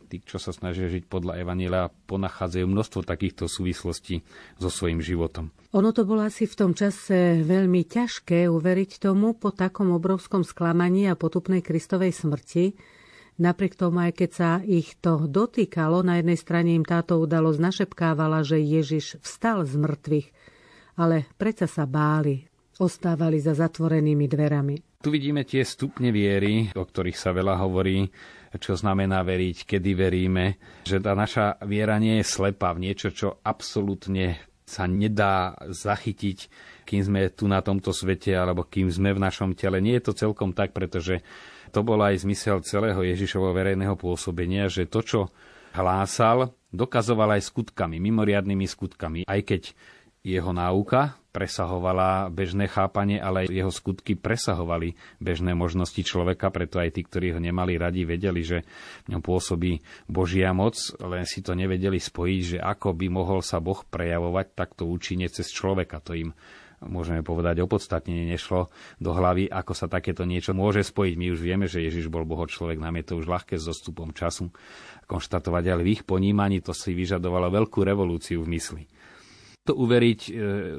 tí, 0.10 0.26
čo 0.26 0.42
sa 0.42 0.50
snažia 0.50 0.90
žiť 0.90 1.06
podľa 1.06 1.38
Evangelia, 1.46 1.94
ponachádzajú 2.10 2.66
množstvo 2.66 3.06
takýchto 3.06 3.46
súvislostí 3.46 4.26
so 4.58 4.74
svojím 4.74 5.06
životom. 5.06 5.54
Ono 5.78 5.94
to 5.94 6.02
bolo 6.10 6.26
asi 6.26 6.50
v 6.50 6.58
tom 6.58 6.74
čase 6.74 7.46
veľmi 7.46 7.86
ťažké 7.86 8.50
uveriť 8.50 8.98
tomu 8.98 9.38
po 9.38 9.54
takom 9.54 9.94
obrovskom 9.94 10.42
sklamaní 10.42 11.06
a 11.06 11.14
potupnej 11.14 11.62
Kristovej 11.62 12.18
smrti, 12.18 12.98
Napriek 13.40 13.80
tomu, 13.80 14.04
aj 14.04 14.20
keď 14.20 14.32
sa 14.36 14.52
ich 14.68 15.00
to 15.00 15.24
dotýkalo, 15.24 16.04
na 16.04 16.20
jednej 16.20 16.36
strane 16.36 16.76
im 16.76 16.84
táto 16.84 17.24
udalosť 17.24 17.72
našepkávala, 17.72 18.44
že 18.44 18.60
Ježiš 18.60 19.16
vstal 19.24 19.64
z 19.64 19.80
mŕtvych, 19.80 20.28
ale 21.00 21.24
predsa 21.40 21.64
sa 21.64 21.88
báli, 21.88 22.44
ostávali 22.84 23.40
za 23.40 23.56
zatvorenými 23.56 24.28
dverami. 24.28 25.00
Tu 25.00 25.08
vidíme 25.08 25.48
tie 25.48 25.64
stupne 25.64 26.12
viery, 26.12 26.68
o 26.76 26.84
ktorých 26.84 27.16
sa 27.16 27.32
veľa 27.32 27.64
hovorí 27.64 28.12
čo 28.58 28.74
znamená 28.74 29.22
veriť, 29.22 29.70
kedy 29.70 29.92
veríme, 29.94 30.58
že 30.88 30.98
tá 30.98 31.14
naša 31.14 31.62
viera 31.68 32.02
nie 32.02 32.18
je 32.24 32.26
slepá 32.26 32.74
v 32.74 32.90
niečo, 32.90 33.14
čo 33.14 33.38
absolútne 33.46 34.42
sa 34.66 34.86
nedá 34.86 35.58
zachytiť, 35.66 36.50
kým 36.86 37.02
sme 37.02 37.30
tu 37.34 37.50
na 37.50 37.62
tomto 37.62 37.90
svete 37.90 38.34
alebo 38.34 38.66
kým 38.66 38.90
sme 38.90 39.14
v 39.18 39.22
našom 39.22 39.58
tele. 39.58 39.82
Nie 39.82 39.98
je 39.98 40.10
to 40.10 40.14
celkom 40.18 40.54
tak, 40.54 40.74
pretože 40.74 41.22
to 41.74 41.82
bol 41.82 41.98
aj 42.02 42.22
zmysel 42.22 42.62
celého 42.66 43.02
Ježišovho 43.02 43.54
verejného 43.54 43.98
pôsobenia, 43.98 44.70
že 44.70 44.90
to, 44.90 45.02
čo 45.02 45.20
hlásal, 45.74 46.54
dokazoval 46.70 47.38
aj 47.38 47.50
skutkami, 47.50 47.98
mimoriadnými 47.98 48.66
skutkami. 48.66 49.26
Aj 49.26 49.42
keď 49.42 49.74
jeho 50.24 50.52
náuka 50.52 51.16
presahovala 51.30 52.28
bežné 52.34 52.66
chápanie, 52.66 53.22
ale 53.22 53.46
jeho 53.48 53.70
skutky 53.70 54.18
presahovali 54.18 54.98
bežné 55.22 55.54
možnosti 55.54 56.02
človeka, 56.02 56.50
preto 56.50 56.82
aj 56.82 56.98
tí, 56.98 57.06
ktorí 57.06 57.38
ho 57.38 57.40
nemali 57.40 57.78
radi, 57.78 58.04
vedeli, 58.04 58.42
že 58.42 58.66
v 59.06 59.16
ňom 59.16 59.22
pôsobí 59.22 59.80
Božia 60.10 60.52
moc, 60.52 60.76
len 61.00 61.24
si 61.30 61.46
to 61.46 61.54
nevedeli 61.54 62.02
spojiť, 62.02 62.42
že 62.42 62.58
ako 62.58 62.98
by 62.98 63.08
mohol 63.14 63.40
sa 63.46 63.62
Boh 63.62 63.80
prejavovať 63.86 64.58
takto 64.58 64.90
účinne 64.90 65.30
cez 65.30 65.54
človeka. 65.54 66.02
To 66.02 66.18
im 66.18 66.34
môžeme 66.84 67.20
povedať, 67.22 67.60
opodstatnenie 67.60 68.32
nešlo 68.32 68.72
do 69.04 69.12
hlavy, 69.12 69.52
ako 69.52 69.74
sa 69.76 69.92
takéto 69.92 70.24
niečo 70.24 70.56
môže 70.56 70.80
spojiť. 70.88 71.14
My 71.20 71.28
už 71.36 71.40
vieme, 71.44 71.68
že 71.68 71.84
Ježiš 71.84 72.08
bol 72.08 72.24
boho 72.24 72.48
človek, 72.48 72.80
nám 72.80 72.96
je 73.04 73.06
to 73.12 73.14
už 73.20 73.28
ľahké 73.28 73.60
s 73.60 73.68
zostupom 73.68 74.16
času 74.16 74.48
konštatovať, 75.06 75.64
ale 75.68 75.82
v 75.84 76.00
ich 76.00 76.04
ponímaní 76.08 76.64
to 76.64 76.72
si 76.72 76.96
vyžadovalo 76.96 77.52
veľkú 77.52 77.84
revolúciu 77.84 78.48
v 78.48 78.56
mysli. 78.56 78.84
To 79.68 79.76
uveriť 79.76 80.22
e, 80.26 80.32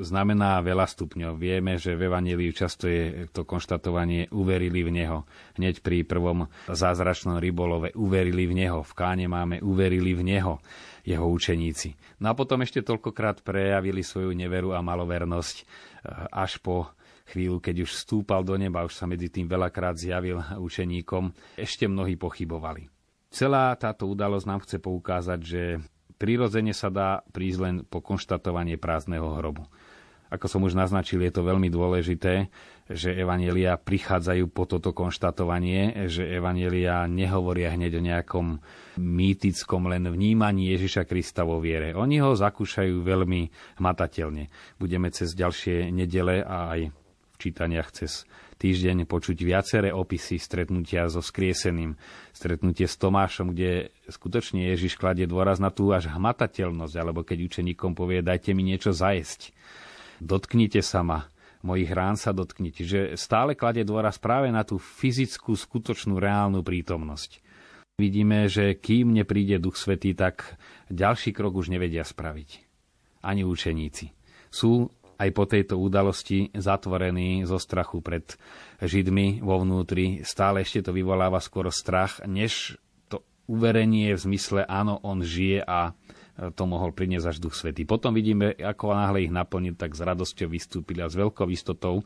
znamená 0.02 0.58
veľa 0.64 0.88
stupňov. 0.88 1.38
Vieme, 1.38 1.78
že 1.78 1.94
v 1.94 2.10
Evangeliu 2.10 2.50
často 2.50 2.90
je 2.90 3.28
to 3.30 3.46
konštatovanie 3.46 4.32
uverili 4.34 4.82
v 4.82 4.90
Neho. 4.90 5.18
Hneď 5.54 5.84
pri 5.84 6.02
prvom 6.02 6.50
zázračnom 6.66 7.38
rybolove 7.38 7.94
uverili 7.94 8.48
v 8.50 8.66
Neho. 8.66 8.80
V 8.82 8.92
Káne 8.96 9.30
máme 9.30 9.62
uverili 9.62 10.16
v 10.16 10.22
Neho 10.26 10.58
jeho 11.06 11.26
učeníci. 11.28 12.20
No 12.24 12.32
a 12.32 12.36
potom 12.36 12.60
ešte 12.60 12.84
toľkokrát 12.84 13.40
prejavili 13.46 14.04
svoju 14.04 14.36
neveru 14.36 14.74
a 14.74 14.82
malovernosť 14.82 15.56
e, 15.60 15.64
až 16.34 16.58
po 16.58 16.90
chvíľu, 17.30 17.62
keď 17.62 17.86
už 17.86 17.94
vstúpal 17.94 18.42
do 18.42 18.58
neba, 18.58 18.82
už 18.82 18.98
sa 18.98 19.06
medzi 19.06 19.30
tým 19.30 19.46
veľakrát 19.46 19.94
zjavil 19.94 20.42
učeníkom, 20.58 21.30
ešte 21.54 21.86
mnohí 21.86 22.18
pochybovali. 22.18 22.90
Celá 23.30 23.70
táto 23.78 24.10
udalosť 24.10 24.46
nám 24.50 24.60
chce 24.66 24.82
poukázať, 24.82 25.40
že 25.40 25.62
Prirodzene 26.20 26.76
sa 26.76 26.92
dá 26.92 27.24
prísť 27.32 27.58
len 27.64 27.76
po 27.88 28.04
konštatovanie 28.04 28.76
prázdneho 28.76 29.40
hrobu. 29.40 29.64
Ako 30.30 30.46
som 30.46 30.62
už 30.62 30.78
naznačil, 30.78 31.26
je 31.26 31.32
to 31.34 31.42
veľmi 31.42 31.72
dôležité, 31.72 32.46
že 32.86 33.10
evanelia 33.18 33.74
prichádzajú 33.74 34.46
po 34.52 34.62
toto 34.62 34.94
konštatovanie, 34.94 36.06
že 36.06 36.22
evanelia 36.22 37.08
nehovoria 37.10 37.74
hneď 37.74 37.98
o 37.98 38.02
nejakom 38.04 38.46
mýtickom 39.00 39.90
len 39.90 40.06
vnímaní 40.06 40.70
Ježiša 40.76 41.08
Krista 41.08 41.42
vo 41.42 41.58
viere. 41.58 41.98
Oni 41.98 42.22
ho 42.22 42.36
zakúšajú 42.36 43.02
veľmi 43.02 43.40
hmatateľne. 43.82 44.76
Budeme 44.78 45.10
cez 45.10 45.34
ďalšie 45.34 45.90
nedele 45.90 46.46
a 46.46 46.78
aj 46.78 46.80
v 46.94 47.36
čítaniach 47.40 47.90
cez 47.90 48.22
týždeň 48.60 49.08
počuť 49.08 49.40
viaceré 49.40 49.88
opisy 49.88 50.36
stretnutia 50.36 51.08
so 51.08 51.24
skrieseným. 51.24 51.96
Stretnutie 52.36 52.84
s 52.84 53.00
Tomášom, 53.00 53.56
kde 53.56 53.88
skutočne 54.12 54.68
Ježiš 54.76 55.00
kladie 55.00 55.24
dôraz 55.24 55.56
na 55.56 55.72
tú 55.72 55.96
až 55.96 56.12
hmatateľnosť, 56.12 56.94
alebo 57.00 57.24
keď 57.24 57.48
učeníkom 57.48 57.96
povie, 57.96 58.20
dajte 58.20 58.52
mi 58.52 58.60
niečo 58.60 58.92
zajesť. 58.92 59.56
Dotknite 60.20 60.84
sa 60.84 61.00
ma, 61.00 61.32
mojich 61.64 61.88
rán 61.88 62.20
sa 62.20 62.36
dotknite. 62.36 62.84
Že 62.84 63.00
stále 63.16 63.56
kladie 63.56 63.88
dôraz 63.88 64.20
práve 64.20 64.52
na 64.52 64.60
tú 64.60 64.76
fyzickú, 64.76 65.56
skutočnú, 65.56 66.20
reálnu 66.20 66.60
prítomnosť. 66.60 67.40
vidíme, 67.96 68.48
že 68.48 68.76
kým 68.76 69.12
nepríde 69.12 69.60
Duch 69.60 69.76
Svetý, 69.76 70.12
tak 70.12 70.60
ďalší 70.92 71.32
krok 71.32 71.60
už 71.60 71.72
nevedia 71.72 72.04
spraviť. 72.04 72.64
Ani 73.24 73.44
učeníci. 73.44 74.12
Sú 74.48 74.88
aj 75.20 75.28
po 75.36 75.44
tejto 75.44 75.76
udalosti 75.76 76.48
zatvorení 76.56 77.44
zo 77.44 77.60
strachu 77.60 78.00
pred 78.00 78.24
Židmi 78.80 79.44
vo 79.44 79.60
vnútri. 79.60 80.24
Stále 80.24 80.64
ešte 80.64 80.88
to 80.88 80.96
vyvoláva 80.96 81.44
skôr 81.44 81.68
strach, 81.68 82.24
než 82.24 82.80
to 83.12 83.20
uverenie 83.44 84.16
v 84.16 84.24
zmysle 84.24 84.64
áno, 84.64 84.96
on 85.04 85.20
žije 85.20 85.60
a 85.60 85.92
to 86.56 86.64
mohol 86.64 86.96
priniesť 86.96 87.36
až 87.36 87.36
Duch 87.36 87.52
Svetý. 87.52 87.84
Potom 87.84 88.16
vidíme, 88.16 88.56
ako 88.56 88.96
náhle 88.96 89.28
ich 89.28 89.32
naplnil, 89.34 89.76
tak 89.76 89.92
s 89.92 90.00
radosťou 90.00 90.48
vystúpili 90.48 91.04
a 91.04 91.12
s 91.12 91.20
veľkou 91.20 91.44
istotou 91.52 92.00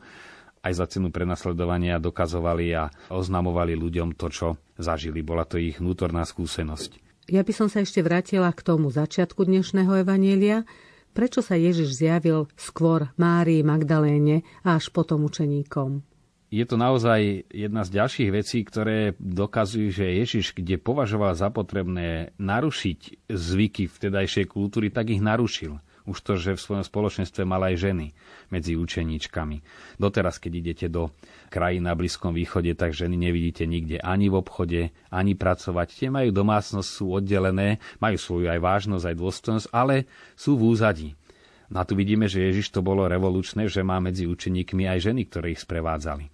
aj 0.65 0.73
za 0.75 0.85
cenu 0.91 1.07
prenasledovania 1.13 2.01
dokazovali 2.01 2.73
a 2.75 2.91
oznamovali 3.13 3.77
ľuďom 3.77 4.17
to, 4.19 4.27
čo 4.27 4.47
zažili. 4.75 5.23
Bola 5.23 5.47
to 5.47 5.55
ich 5.55 5.79
vnútorná 5.79 6.27
skúsenosť. 6.27 6.99
Ja 7.31 7.41
by 7.41 7.53
som 7.53 7.67
sa 7.71 7.81
ešte 7.81 8.03
vrátila 8.03 8.51
k 8.51 8.65
tomu 8.65 8.91
začiatku 8.91 9.45
dnešného 9.45 10.03
evanielia. 10.05 10.67
Prečo 11.15 11.39
sa 11.39 11.55
Ježiš 11.55 11.95
zjavil 11.95 12.51
skôr 12.59 13.07
Márii 13.15 13.63
Magdaléne 13.63 14.43
a 14.67 14.75
až 14.75 14.91
potom 14.91 15.23
učeníkom? 15.23 16.03
je 16.55 16.63
to 16.63 16.79
naozaj 16.79 17.43
jedna 17.51 17.83
z 17.83 17.89
ďalších 17.99 18.29
vecí, 18.31 18.63
ktoré 18.63 19.11
dokazujú, 19.19 19.91
že 19.91 20.17
Ježiš, 20.23 20.55
kde 20.55 20.79
považoval 20.79 21.35
za 21.35 21.51
potrebné 21.51 22.31
narušiť 22.39 23.27
zvyky 23.27 23.91
vtedajšej 23.91 24.45
kultúry, 24.47 24.87
tak 24.87 25.11
ich 25.11 25.19
narušil. 25.19 25.83
Už 26.05 26.21
to, 26.21 26.37
že 26.37 26.53
v 26.53 26.61
svojom 26.61 26.85
spoločenstve 26.85 27.49
mal 27.49 27.65
aj 27.65 27.81
ženy 27.81 28.13
medzi 28.53 28.77
učeníčkami. 28.77 29.57
Doteraz, 29.97 30.37
keď 30.37 30.51
idete 30.61 30.85
do 30.85 31.09
krajín 31.49 31.89
na 31.89 31.97
Blízkom 31.97 32.29
východe, 32.29 32.77
tak 32.77 32.93
ženy 32.93 33.17
nevidíte 33.17 33.65
nikde 33.65 33.97
ani 34.05 34.29
v 34.29 34.37
obchode, 34.37 34.81
ani 35.09 35.33
pracovať. 35.33 35.87
Tie 35.97 36.09
majú 36.13 36.29
domácnosť, 36.29 36.85
sú 36.85 37.09
oddelené, 37.09 37.81
majú 37.97 38.17
svoju 38.21 38.53
aj 38.53 38.59
vážnosť, 38.61 39.05
aj 39.09 39.15
dôstojnosť, 39.17 39.67
ale 39.73 40.05
sú 40.37 40.61
v 40.61 40.65
úzadí. 40.69 41.09
No 41.73 41.81
a 41.81 41.87
tu 41.89 41.97
vidíme, 41.97 42.29
že 42.29 42.45
Ježiš 42.45 42.69
to 42.69 42.85
bolo 42.85 43.09
revolučné, 43.09 43.65
že 43.65 43.81
má 43.81 43.97
medzi 43.97 44.29
učeníkmi 44.29 44.85
aj 44.85 45.09
ženy, 45.09 45.25
ktoré 45.25 45.57
ich 45.57 45.65
sprevádzali. 45.65 46.29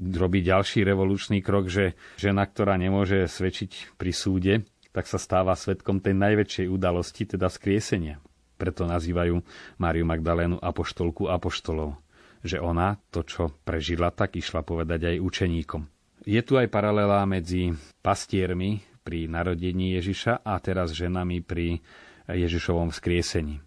Robí 0.00 0.40
ďalší 0.40 0.80
revolučný 0.80 1.44
krok, 1.44 1.68
že 1.68 1.92
žena, 2.16 2.48
ktorá 2.48 2.80
nemôže 2.80 3.28
svedčiť 3.28 4.00
pri 4.00 4.12
súde, 4.16 4.54
tak 4.96 5.04
sa 5.04 5.20
stáva 5.20 5.52
svetkom 5.52 6.00
tej 6.00 6.16
najväčšej 6.16 6.66
udalosti, 6.72 7.36
teda 7.36 7.52
skriesenia. 7.52 8.16
Preto 8.60 8.84
nazývajú 8.84 9.40
Máriu 9.80 10.04
Magdalénu 10.04 10.60
apoštolku 10.60 11.32
apoštolov. 11.32 11.96
Že 12.44 12.60
ona 12.60 13.00
to, 13.08 13.24
čo 13.24 13.56
prežila, 13.64 14.12
tak 14.12 14.36
išla 14.36 14.60
povedať 14.60 15.16
aj 15.16 15.24
učeníkom. 15.24 15.82
Je 16.28 16.40
tu 16.44 16.60
aj 16.60 16.68
paralela 16.68 17.24
medzi 17.24 17.72
pastiermi 18.04 18.84
pri 19.00 19.24
narodení 19.24 19.96
Ježiša 19.96 20.44
a 20.44 20.60
teraz 20.60 20.92
ženami 20.92 21.40
pri 21.40 21.80
Ježišovom 22.28 22.92
skriesení 22.92 23.64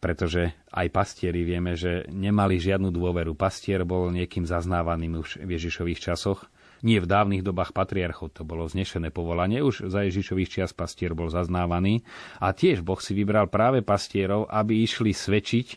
pretože 0.00 0.56
aj 0.72 0.88
pastieri 0.88 1.44
vieme, 1.44 1.76
že 1.76 2.08
nemali 2.08 2.56
žiadnu 2.56 2.88
dôveru. 2.88 3.36
Pastier 3.36 3.84
bol 3.84 4.08
niekým 4.08 4.48
zaznávaným 4.48 5.20
už 5.20 5.44
v 5.44 5.60
Ježišových 5.60 6.00
časoch. 6.00 6.48
Nie 6.80 7.04
v 7.04 7.10
dávnych 7.10 7.44
dobách 7.44 7.76
patriarchov, 7.76 8.32
to 8.32 8.42
bolo 8.42 8.64
znešené 8.64 9.12
povolanie, 9.12 9.60
už 9.60 9.92
za 9.92 10.00
Ježišových 10.08 10.48
čias 10.48 10.72
pastier 10.72 11.12
bol 11.12 11.28
zaznávaný. 11.28 12.00
A 12.40 12.56
tiež 12.56 12.80
Boh 12.80 12.96
si 12.96 13.12
vybral 13.12 13.52
práve 13.52 13.84
pastierov, 13.84 14.48
aby 14.48 14.80
išli 14.80 15.12
svedčiť 15.12 15.68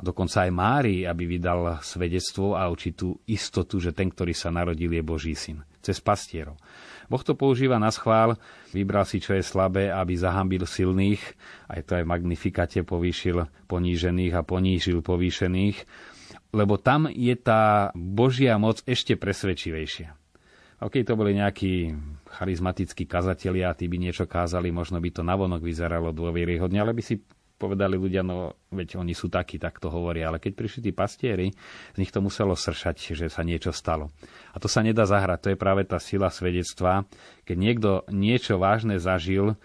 a 0.00 0.02
dokonca 0.02 0.48
aj 0.48 0.50
Márii, 0.50 1.04
aby 1.04 1.28
vydal 1.28 1.78
svedectvo 1.84 2.56
a 2.56 2.66
určitú 2.72 3.20
istotu, 3.28 3.76
že 3.78 3.92
ten, 3.92 4.08
ktorý 4.08 4.32
sa 4.32 4.48
narodil, 4.48 4.90
je 4.90 5.02
Boží 5.04 5.36
syn. 5.36 5.60
Cez 5.84 6.00
pastierov. 6.00 6.56
Boh 7.06 7.20
to 7.20 7.36
používa 7.36 7.76
na 7.76 7.92
schvál, 7.92 8.38
vybral 8.72 9.04
si, 9.04 9.20
čo 9.20 9.36
je 9.36 9.44
slabé, 9.44 9.92
aby 9.92 10.14
zahambil 10.14 10.64
silných, 10.64 11.20
aj 11.68 11.80
to 11.84 11.90
aj 12.00 12.04
v 12.06 12.10
magnifikate 12.10 12.80
povýšil 12.86 13.44
ponížených 13.66 14.34
a 14.38 14.46
ponížil 14.46 15.02
povýšených, 15.02 15.76
lebo 16.54 16.78
tam 16.78 17.10
je 17.10 17.34
tá 17.34 17.90
Božia 17.94 18.56
moc 18.56 18.82
ešte 18.86 19.18
presvedčivejšia. 19.18 20.19
OK, 20.80 21.04
to 21.04 21.12
boli 21.12 21.36
nejakí 21.36 21.92
charizmatickí 22.40 23.04
kazatelia, 23.04 23.76
tí 23.76 23.84
by 23.84 24.00
niečo 24.00 24.24
kázali, 24.24 24.72
možno 24.72 24.96
by 24.96 25.12
to 25.12 25.20
navonok 25.20 25.60
vyzeralo 25.60 26.08
dôvieryhodne, 26.16 26.80
ale 26.80 26.96
by 26.96 27.02
si 27.04 27.20
povedali 27.60 28.00
ľudia, 28.00 28.24
no 28.24 28.56
veď 28.72 28.96
oni 28.96 29.12
sú 29.12 29.28
takí, 29.28 29.60
tak 29.60 29.76
to 29.76 29.92
hovoria. 29.92 30.32
Ale 30.32 30.40
keď 30.40 30.52
prišli 30.56 30.80
tí 30.88 30.92
pastieri, 30.96 31.52
z 31.92 31.98
nich 32.00 32.08
to 32.08 32.24
muselo 32.24 32.56
sršať, 32.56 33.12
že 33.12 33.28
sa 33.28 33.44
niečo 33.44 33.76
stalo. 33.76 34.08
A 34.52 34.56
to 34.56 34.64
sa 34.64 34.80
nedá 34.80 35.04
zahrať, 35.04 35.38
to 35.44 35.48
je 35.52 35.60
práve 35.60 35.84
tá 35.84 36.00
sila 36.00 36.32
svedectva. 36.32 37.04
Keď 37.44 37.56
niekto 37.60 37.90
niečo 38.08 38.56
vážne 38.56 38.96
zažil, 38.96 39.60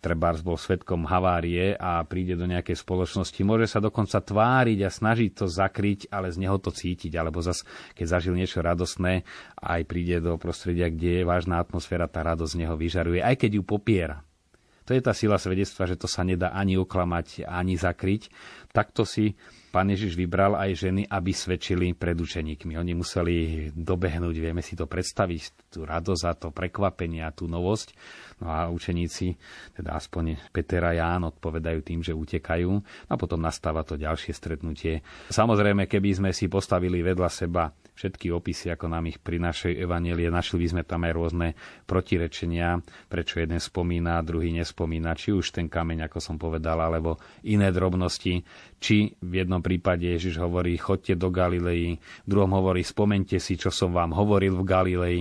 trebárs 0.00 0.44
bol 0.44 0.60
svetkom 0.60 1.08
havárie 1.08 1.74
a 1.76 2.04
príde 2.06 2.38
do 2.38 2.46
nejakej 2.46 2.78
spoločnosti, 2.78 3.40
môže 3.42 3.66
sa 3.66 3.82
dokonca 3.82 4.22
tváriť 4.22 4.78
a 4.86 4.90
snažiť 4.90 5.30
to 5.34 5.46
zakryť, 5.50 6.12
ale 6.12 6.30
z 6.30 6.46
neho 6.46 6.56
to 6.60 6.70
cítiť. 6.70 7.12
Alebo 7.18 7.42
zas, 7.42 7.66
keď 7.96 8.18
zažil 8.18 8.38
niečo 8.38 8.62
radosné, 8.62 9.26
aj 9.58 9.82
príde 9.88 10.22
do 10.22 10.38
prostredia, 10.38 10.92
kde 10.92 11.22
je 11.22 11.28
vážna 11.28 11.58
atmosféra, 11.58 12.06
tá 12.06 12.22
radosť 12.22 12.52
z 12.54 12.60
neho 12.64 12.74
vyžaruje, 12.78 13.20
aj 13.20 13.36
keď 13.40 13.50
ju 13.58 13.62
popiera. 13.66 14.22
To 14.86 14.94
je 14.94 15.02
tá 15.02 15.10
sila 15.10 15.34
svedectva, 15.34 15.90
že 15.90 15.98
to 15.98 16.06
sa 16.06 16.22
nedá 16.22 16.54
ani 16.54 16.78
oklamať, 16.78 17.42
ani 17.42 17.74
zakryť. 17.74 18.30
Takto 18.70 19.02
si 19.02 19.34
pán 19.76 19.92
Ježiš 19.92 20.16
vybral 20.16 20.56
aj 20.56 20.88
ženy, 20.88 21.04
aby 21.04 21.36
svedčili 21.36 21.92
pred 21.92 22.16
učeníkmi. 22.16 22.80
Oni 22.80 22.96
museli 22.96 23.68
dobehnúť, 23.76 24.32
vieme 24.40 24.64
si 24.64 24.72
to 24.72 24.88
predstaviť, 24.88 25.68
tú 25.68 25.84
radosť 25.84 26.24
a 26.24 26.32
to 26.32 26.48
prekvapenie 26.48 27.20
a 27.20 27.28
tú 27.28 27.44
novosť. 27.44 27.92
No 28.40 28.48
a 28.48 28.72
učeníci, 28.72 29.36
teda 29.76 30.00
aspoň 30.00 30.48
Peter 30.48 30.80
a 30.80 30.96
Ján 30.96 31.28
odpovedajú 31.28 31.84
tým, 31.84 32.00
že 32.00 32.16
utekajú 32.16 32.72
a 33.12 33.14
potom 33.20 33.44
nastáva 33.44 33.84
to 33.84 34.00
ďalšie 34.00 34.32
stretnutie. 34.32 35.04
Samozrejme, 35.28 35.84
keby 35.84 36.24
sme 36.24 36.30
si 36.32 36.48
postavili 36.48 37.04
vedľa 37.04 37.28
seba 37.28 37.68
všetky 37.96 38.28
opisy, 38.28 38.68
ako 38.70 38.92
nám 38.92 39.08
ich 39.08 39.18
prinášajú 39.18 39.72
evanelie, 39.80 40.28
našli. 40.28 40.60
By 40.60 40.68
sme 40.76 40.82
tam 40.84 41.08
aj 41.08 41.12
rôzne 41.16 41.48
protirečenia, 41.88 42.84
prečo 43.08 43.40
jeden 43.40 43.56
spomína, 43.56 44.20
druhý 44.20 44.52
nespomína, 44.52 45.16
či 45.16 45.32
už 45.32 45.56
ten 45.56 45.66
kameň, 45.66 46.06
ako 46.06 46.18
som 46.20 46.36
povedal, 46.36 46.76
alebo 46.76 47.16
iné 47.48 47.72
drobnosti, 47.72 48.44
či 48.76 48.96
v 49.16 49.32
jednom 49.32 49.64
prípade 49.64 50.04
Ježiš 50.04 50.36
hovorí, 50.36 50.76
chodte 50.76 51.16
do 51.16 51.32
Galilei, 51.32 51.96
v 51.96 52.28
druhom 52.28 52.52
hovorí, 52.52 52.84
spomente 52.84 53.40
si, 53.40 53.56
čo 53.56 53.72
som 53.72 53.96
vám 53.96 54.12
hovoril 54.12 54.60
v 54.60 54.68
Galilei. 54.68 55.20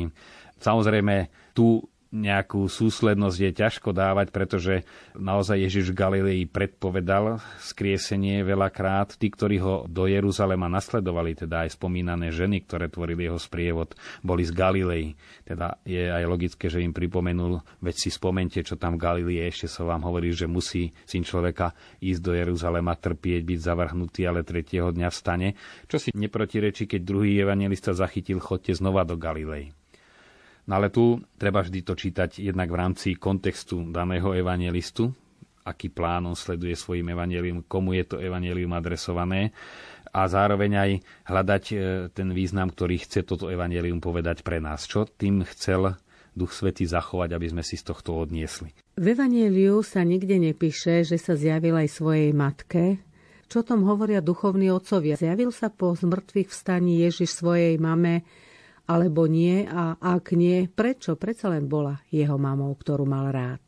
Samozrejme, 0.60 1.32
tu 1.56 1.80
nejakú 2.16 2.72
súslednosť 2.72 3.38
je 3.38 3.52
ťažko 3.52 3.90
dávať, 3.92 4.32
pretože 4.32 4.88
naozaj 5.20 5.60
Ježiš 5.68 5.92
v 5.92 6.00
Galilei 6.00 6.40
predpovedal 6.48 7.44
skriesenie 7.60 8.40
veľakrát. 8.48 9.20
Tí, 9.20 9.28
ktorí 9.28 9.60
ho 9.60 9.84
do 9.92 10.08
Jeruzalema 10.08 10.72
nasledovali, 10.72 11.36
teda 11.36 11.68
aj 11.68 11.76
spomínané 11.76 12.32
ženy, 12.32 12.64
ktoré 12.64 12.88
tvorili 12.88 13.28
jeho 13.28 13.36
sprievod, 13.36 14.00
boli 14.24 14.48
z 14.48 14.56
Galilei. 14.56 15.06
Teda 15.44 15.76
je 15.84 16.08
aj 16.08 16.24
logické, 16.24 16.72
že 16.72 16.80
im 16.80 16.96
pripomenul, 16.96 17.60
veď 17.84 17.96
si 18.00 18.10
spomente, 18.10 18.64
čo 18.64 18.80
tam 18.80 18.96
v 18.96 19.04
Galilei 19.04 19.44
ešte 19.52 19.68
sa 19.68 19.84
vám 19.84 20.08
hovorí, 20.08 20.32
že 20.32 20.48
musí 20.48 20.96
syn 21.04 21.28
človeka 21.28 21.76
ísť 22.00 22.22
do 22.24 22.32
Jeruzalema, 22.32 22.96
trpieť, 22.96 23.44
byť 23.44 23.60
zavrhnutý, 23.60 24.24
ale 24.24 24.48
tretieho 24.48 24.90
dňa 24.96 25.10
vstane. 25.12 25.60
Čo 25.92 26.00
si 26.00 26.10
neprotirečí, 26.16 26.88
keď 26.88 27.02
druhý 27.04 27.36
evangelista 27.44 27.92
zachytil, 27.92 28.40
chodte 28.40 28.72
znova 28.72 29.04
do 29.04 29.20
Galilei. 29.20 29.76
No 30.66 30.82
ale 30.82 30.90
tu 30.90 31.22
treba 31.38 31.62
vždy 31.62 31.80
to 31.86 31.94
čítať 31.94 32.42
jednak 32.42 32.74
v 32.74 32.80
rámci 32.80 33.08
kontextu 33.16 33.86
daného 33.94 34.34
evangelistu, 34.34 35.14
aký 35.66 35.94
plán 35.94 36.26
on 36.26 36.38
sleduje 36.38 36.74
svojim 36.74 37.06
evanelium, 37.14 37.66
komu 37.70 37.94
je 37.98 38.06
to 38.06 38.18
evanelium 38.18 38.74
adresované 38.74 39.54
a 40.16 40.26
zároveň 40.32 40.72
aj 40.74 40.92
hľadať 41.28 41.64
e, 41.70 41.76
ten 42.16 42.32
význam, 42.32 42.72
ktorý 42.72 43.04
chce 43.04 43.28
toto 43.28 43.52
evanelium 43.52 44.00
povedať 44.00 44.42
pre 44.42 44.64
nás. 44.64 44.88
Čo 44.88 45.06
tým 45.06 45.44
chcel 45.44 46.00
Duch 46.36 46.52
Svetý 46.52 46.84
zachovať, 46.84 47.32
aby 47.32 47.48
sme 47.48 47.64
si 47.64 47.80
z 47.80 47.92
tohto 47.92 48.16
odniesli. 48.20 48.76
V 49.00 49.06
Evangeliu 49.08 49.80
sa 49.88 50.04
nikde 50.04 50.36
nepíše, 50.36 51.08
že 51.08 51.16
sa 51.16 51.36
zjavil 51.40 51.80
aj 51.80 51.90
svojej 51.96 52.32
matke. 52.36 53.00
Čo 53.48 53.64
tom 53.64 53.88
hovoria 53.88 54.20
duchovní 54.20 54.68
otcovia? 54.68 55.16
Zjavil 55.16 55.56
sa 55.56 55.72
po 55.72 55.96
zmrtvých 55.96 56.52
vstaní 56.52 57.08
Ježiš 57.08 57.40
svojej 57.40 57.80
mame 57.80 58.28
alebo 58.86 59.26
nie 59.26 59.66
a 59.66 59.98
ak 59.98 60.38
nie, 60.38 60.70
prečo 60.70 61.18
predsa 61.18 61.50
len 61.50 61.66
bola 61.66 62.02
jeho 62.14 62.38
mamou, 62.38 62.74
ktorú 62.78 63.06
mal 63.06 63.34
rád. 63.34 63.62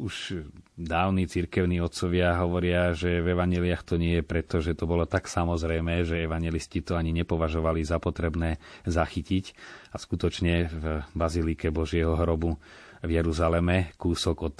Už 0.00 0.48
dávni 0.80 1.28
cirkevní 1.28 1.76
otcovia 1.84 2.32
hovoria, 2.40 2.96
že 2.96 3.20
v 3.20 3.36
evaneliách 3.36 3.84
to 3.84 4.00
nie 4.00 4.16
je 4.18 4.24
preto, 4.24 4.64
že 4.64 4.72
to 4.72 4.88
bolo 4.88 5.04
tak 5.04 5.28
samozrejme, 5.28 6.08
že 6.08 6.24
evangelisti 6.24 6.80
to 6.80 6.96
ani 6.96 7.12
nepovažovali 7.12 7.84
za 7.84 8.00
potrebné 8.00 8.56
zachytiť. 8.88 9.44
A 9.92 10.00
skutočne 10.00 10.72
v 10.72 10.84
Bazilike 11.12 11.68
Božieho 11.68 12.16
hrobu 12.16 12.56
v 13.04 13.10
Jeruzaleme, 13.12 13.92
kúsok 14.00 14.36
od 14.40 14.56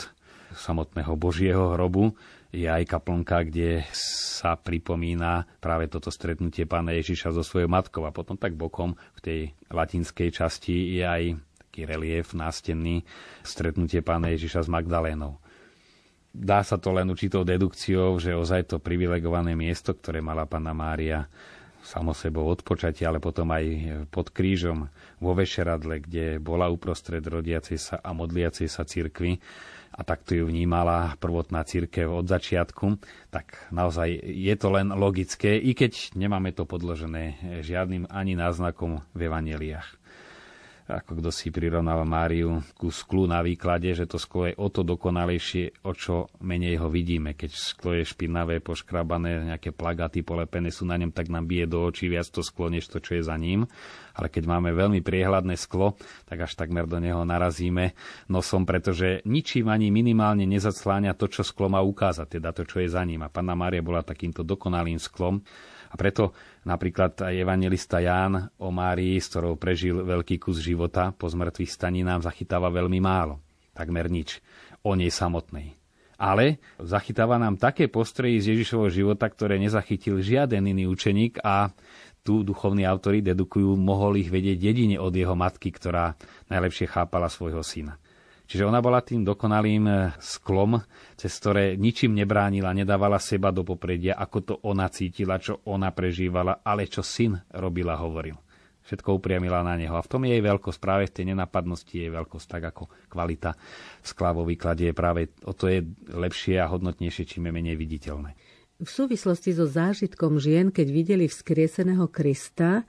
samotného 0.53 1.17
Božieho 1.17 1.73
hrobu, 1.73 2.13
je 2.51 2.67
aj 2.67 2.83
kaplnka, 2.87 3.47
kde 3.47 3.87
sa 3.95 4.59
pripomína 4.59 5.47
práve 5.63 5.87
toto 5.87 6.11
stretnutie 6.11 6.67
pána 6.67 6.91
Ježiša 6.99 7.31
so 7.31 7.47
svojou 7.47 7.71
matkou 7.71 8.03
a 8.07 8.15
potom 8.15 8.35
tak 8.35 8.59
bokom 8.59 8.99
v 9.19 9.21
tej 9.23 9.41
latinskej 9.71 10.35
časti 10.35 10.99
je 10.99 11.05
aj 11.07 11.23
taký 11.67 11.87
relief 11.87 12.35
nástenný, 12.35 13.07
stretnutie 13.47 14.03
pána 14.03 14.35
Ježiša 14.35 14.67
s 14.67 14.69
Magdalénou. 14.69 15.39
Dá 16.31 16.63
sa 16.63 16.79
to 16.79 16.95
len 16.95 17.11
určitou 17.11 17.43
dedukciou, 17.47 18.19
že 18.19 18.35
ozaj 18.35 18.75
to 18.75 18.77
privilegované 18.83 19.55
miesto, 19.55 19.95
ktoré 19.95 20.19
mala 20.23 20.47
pána 20.47 20.75
Mária, 20.75 21.27
samo 21.81 22.13
sebou 22.13 22.45
odpočatie, 22.51 23.09
ale 23.09 23.23
potom 23.23 23.49
aj 23.51 23.65
pod 24.13 24.31
krížom 24.31 24.91
vo 25.19 25.33
Vešeradle, 25.33 26.05
kde 26.05 26.37
bola 26.37 26.69
uprostred 26.69 27.25
rodiacej 27.25 27.79
sa 27.81 27.97
a 28.03 28.13
modliacej 28.13 28.69
sa 28.69 28.85
cirkvi 28.85 29.41
a 29.91 30.01
takto 30.07 30.33
ju 30.33 30.49
vnímala 30.49 31.19
prvotná 31.21 31.67
církev 31.67 32.09
od 32.09 32.27
začiatku, 32.27 32.97
tak 33.29 33.69
naozaj 33.75 34.23
je 34.23 34.55
to 34.57 34.73
len 34.73 34.95
logické, 34.95 35.61
i 35.61 35.77
keď 35.77 36.17
nemáme 36.17 36.57
to 36.57 36.65
podložené 36.65 37.37
žiadnym 37.61 38.09
ani 38.09 38.39
náznakom 38.39 39.05
v 39.13 39.21
evaneliách 39.29 40.00
ako 40.87 41.21
kto 41.21 41.31
si 41.35 41.53
prirovnal 41.53 42.07
Máriu 42.09 42.63
ku 42.79 42.89
sklu 42.89 43.29
na 43.29 43.45
výklade, 43.45 43.93
že 43.93 44.09
to 44.09 44.17
sklo 44.17 44.49
je 44.49 44.55
o 44.57 44.69
to 44.73 44.87
dokonalejšie, 44.87 45.85
o 45.85 45.93
čo 45.93 46.31
menej 46.41 46.81
ho 46.81 46.89
vidíme. 46.89 47.37
Keď 47.37 47.51
sklo 47.53 47.99
je 47.99 48.05
špinavé, 48.07 48.63
poškrabané, 48.65 49.53
nejaké 49.53 49.75
plagaty 49.75 50.25
polepené 50.25 50.73
sú 50.73 50.89
na 50.89 50.97
ňom, 50.97 51.13
tak 51.13 51.29
nám 51.29 51.45
bije 51.45 51.67
do 51.69 51.85
očí 51.85 52.09
viac 52.09 52.31
to 52.31 52.41
sklo, 52.41 52.71
než 52.71 52.89
to, 52.89 53.03
čo 53.03 53.19
je 53.19 53.23
za 53.27 53.37
ním. 53.37 53.69
Ale 54.15 54.33
keď 54.33 54.45
máme 54.47 54.71
veľmi 54.75 55.01
priehľadné 55.05 55.55
sklo, 55.57 55.99
tak 56.29 56.45
až 56.45 56.57
takmer 56.59 56.85
do 56.85 56.99
neho 56.99 57.23
narazíme 57.25 57.97
nosom, 58.29 58.69
pretože 58.69 59.23
ničím 59.25 59.71
ani 59.71 59.89
minimálne 59.89 60.45
nezacláňa 60.45 61.17
to, 61.17 61.31
čo 61.31 61.43
sklo 61.47 61.73
má 61.73 61.81
ukázať, 61.81 62.41
teda 62.41 62.51
to, 62.55 62.69
čo 62.69 62.83
je 62.83 62.89
za 62.91 63.03
ním. 63.07 63.25
A 63.25 63.33
Panna 63.33 63.57
Mária 63.57 63.81
bola 63.81 64.05
takýmto 64.05 64.45
dokonalým 64.45 64.99
sklom, 64.99 65.43
a 65.91 65.95
preto 65.99 66.33
napríklad 66.63 67.19
aj 67.19 67.35
evangelista 67.35 67.99
Ján 67.99 68.55
o 68.63 68.71
Márii, 68.71 69.19
s 69.19 69.27
ktorou 69.35 69.59
prežil 69.59 70.07
veľký 70.07 70.39
kus 70.39 70.63
života 70.63 71.11
po 71.11 71.27
zmrtvých 71.27 71.71
staní, 71.71 72.07
nám 72.07 72.23
zachytáva 72.23 72.71
veľmi 72.71 73.03
málo. 73.03 73.43
Takmer 73.75 74.07
nič. 74.07 74.39
O 74.87 74.95
nej 74.95 75.11
samotnej. 75.11 75.75
Ale 76.21 76.61
zachytáva 76.81 77.41
nám 77.41 77.57
také 77.57 77.89
postrehy 77.89 78.41
z 78.41 78.57
Ježišovho 78.57 78.89
života, 78.93 79.29
ktoré 79.29 79.57
nezachytil 79.57 80.21
žiaden 80.21 80.69
iný 80.69 80.89
učeník 80.89 81.41
a 81.41 81.73
tu 82.21 82.45
duchovní 82.45 82.85
autori 82.85 83.25
dedukujú, 83.25 83.77
mohol 83.81 84.21
ich 84.21 84.29
vedieť 84.29 84.59
jedine 84.61 84.97
od 85.01 85.13
jeho 85.17 85.33
matky, 85.33 85.73
ktorá 85.73 86.17
najlepšie 86.53 86.93
chápala 86.93 87.33
svojho 87.33 87.65
syna. 87.65 88.00
Čiže 88.51 88.67
ona 88.67 88.83
bola 88.83 88.99
tým 88.99 89.23
dokonalým 89.23 89.85
eh, 89.87 89.99
sklom, 90.19 90.83
cez 91.15 91.31
ktoré 91.39 91.79
ničím 91.79 92.19
nebránila, 92.19 92.75
nedávala 92.75 93.23
seba 93.23 93.55
do 93.55 93.63
popredia, 93.63 94.19
ako 94.19 94.39
to 94.43 94.55
ona 94.67 94.91
cítila, 94.91 95.39
čo 95.39 95.63
ona 95.71 95.95
prežívala, 95.95 96.59
ale 96.67 96.91
čo 96.91 97.07
syn 97.07 97.39
robila, 97.55 97.95
hovoril. 97.95 98.35
Všetko 98.83 99.23
upriamila 99.23 99.63
na 99.63 99.79
neho. 99.79 99.95
A 99.95 100.03
v 100.03 100.11
tom 100.11 100.27
je 100.27 100.35
jej 100.35 100.43
veľkosť, 100.43 100.83
práve 100.83 101.07
v 101.07 101.15
tej 101.15 101.25
nenapadnosti 101.31 101.95
je 101.95 102.11
veľkosť, 102.11 102.47
tak 102.51 102.63
ako 102.75 102.91
kvalita 103.07 103.55
skla 104.03 104.35
vo 104.35 104.43
výklade 104.43 104.91
je 104.91 104.95
práve 104.99 105.31
o 105.47 105.55
to 105.55 105.71
je 105.71 105.87
lepšie 106.11 106.59
a 106.59 106.67
hodnotnejšie, 106.67 107.23
čím 107.31 107.47
je 107.47 107.53
menej 107.55 107.79
viditeľné. 107.79 108.35
V 108.83 108.91
súvislosti 108.91 109.55
so 109.55 109.69
zážitkom 109.69 110.43
žien, 110.43 110.75
keď 110.75 110.91
videli 110.91 111.31
vzkrieseného 111.31 112.11
Krista, 112.11 112.83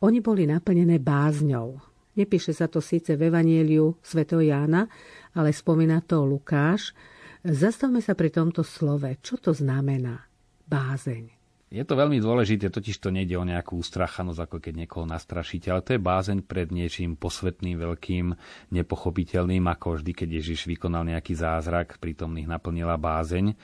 oni 0.00 0.24
boli 0.24 0.48
naplnené 0.48 0.96
bázňou. 1.02 1.95
Nepíše 2.16 2.56
sa 2.56 2.64
to 2.66 2.80
síce 2.80 3.12
v 3.12 3.28
Evanieliu 3.28 4.00
sv. 4.00 4.24
Jána, 4.24 4.88
ale 5.36 5.52
spomína 5.52 6.00
to 6.00 6.24
Lukáš. 6.24 6.96
Zastavme 7.44 8.00
sa 8.00 8.16
pri 8.16 8.32
tomto 8.32 8.64
slove. 8.64 9.06
Čo 9.20 9.36
to 9.36 9.52
znamená? 9.52 10.24
Bázeň. 10.66 11.36
Je 11.66 11.82
to 11.82 11.98
veľmi 11.98 12.22
dôležité, 12.22 12.70
totiž 12.70 12.96
to 13.02 13.10
nejde 13.10 13.34
o 13.36 13.44
nejakú 13.44 13.76
ustrachanosť, 13.82 14.38
ako 14.38 14.56
keď 14.62 14.74
niekoho 14.86 15.04
nastrašíte, 15.04 15.66
ale 15.68 15.82
to 15.82 15.98
je 15.98 16.00
bázeň 16.00 16.46
pred 16.46 16.70
niečím 16.70 17.18
posvetným, 17.18 17.76
veľkým, 17.76 18.26
nepochopiteľným, 18.70 19.66
ako 19.66 19.98
vždy, 19.98 20.12
keď 20.14 20.28
Ježiš 20.40 20.70
vykonal 20.70 21.04
nejaký 21.10 21.34
zázrak, 21.34 21.98
prítomných 21.98 22.46
naplnila 22.46 22.94
bázeň. 22.94 23.58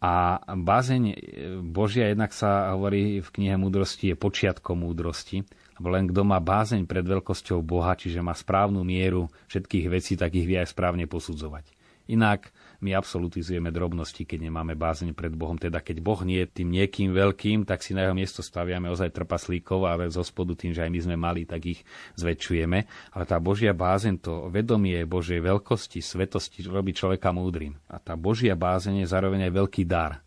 A 0.00 0.40
bázeň 0.48 1.02
Božia 1.66 2.08
jednak 2.08 2.32
sa 2.32 2.72
hovorí 2.72 3.20
v 3.20 3.28
knihe 3.28 3.58
múdrosti, 3.58 4.14
je 4.14 4.16
počiatkom 4.16 4.80
múdrosti 4.80 5.44
len 5.88 6.04
kto 6.12 6.20
má 6.26 6.36
bázeň 6.36 6.84
pred 6.84 7.04
veľkosťou 7.06 7.64
Boha, 7.64 7.96
čiže 7.96 8.20
má 8.20 8.36
správnu 8.36 8.84
mieru 8.84 9.32
všetkých 9.48 9.86
vecí, 9.88 10.12
tak 10.20 10.36
ich 10.36 10.44
vie 10.44 10.60
aj 10.60 10.76
správne 10.76 11.08
posudzovať. 11.08 11.80
Inak 12.10 12.50
my 12.82 12.96
absolutizujeme 12.96 13.70
drobnosti, 13.70 14.26
keď 14.26 14.50
nemáme 14.50 14.74
bázeň 14.74 15.14
pred 15.14 15.30
Bohom. 15.30 15.54
Teda 15.54 15.78
keď 15.78 16.02
Boh 16.02 16.18
nie 16.26 16.42
je 16.42 16.58
tým 16.58 16.68
niekým 16.72 17.14
veľkým, 17.14 17.62
tak 17.62 17.86
si 17.86 17.94
na 17.94 18.08
jeho 18.08 18.16
miesto 18.16 18.42
staviame 18.42 18.90
ozaj 18.90 19.14
trpaslíkov, 19.14 19.86
ale 19.86 20.10
zo 20.10 20.24
spodu 20.26 20.58
tým, 20.58 20.74
že 20.74 20.82
aj 20.82 20.90
my 20.90 21.00
sme 21.06 21.16
mali, 21.20 21.46
tak 21.46 21.62
ich 21.70 21.86
zväčšujeme. 22.18 22.78
Ale 23.14 23.24
tá 23.28 23.38
Božia 23.38 23.70
bázeň, 23.76 24.14
to 24.18 24.50
vedomie 24.50 25.06
Božej 25.06 25.38
veľkosti, 25.38 26.02
svetosti 26.02 26.66
robí 26.66 26.96
človeka 26.96 27.30
múdrym. 27.30 27.78
A 27.86 28.02
tá 28.02 28.18
Božia 28.18 28.58
bázeň 28.58 29.04
je 29.04 29.12
zároveň 29.12 29.46
aj 29.46 29.52
veľký 29.54 29.82
dar. 29.86 30.24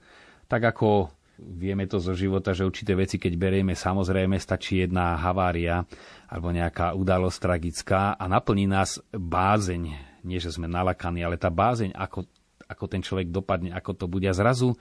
Tak 0.47 0.77
ako 0.77 1.09
Vieme 1.41 1.89
to 1.89 1.98
zo 1.98 2.13
života, 2.13 2.54
že 2.54 2.62
určité 2.62 2.93
veci, 2.93 3.17
keď 3.17 3.34
berieme, 3.36 3.74
samozrejme 3.74 4.38
stačí 4.38 4.86
jedna 4.86 5.17
havária 5.17 5.82
alebo 6.30 6.54
nejaká 6.54 6.93
udalosť 6.93 7.38
tragická 7.41 8.13
a 8.13 8.26
naplní 8.30 8.69
nás 8.69 9.02
bázeň. 9.10 9.84
Nie, 10.24 10.39
že 10.39 10.54
sme 10.54 10.69
nalakaní, 10.69 11.26
ale 11.26 11.41
tá 11.41 11.50
bázeň, 11.50 11.98
ako, 11.98 12.30
ako 12.69 12.86
ten 12.86 13.02
človek 13.02 13.34
dopadne, 13.34 13.74
ako 13.74 13.91
to 13.98 14.06
bude. 14.06 14.30
A 14.30 14.38
zrazu 14.38 14.78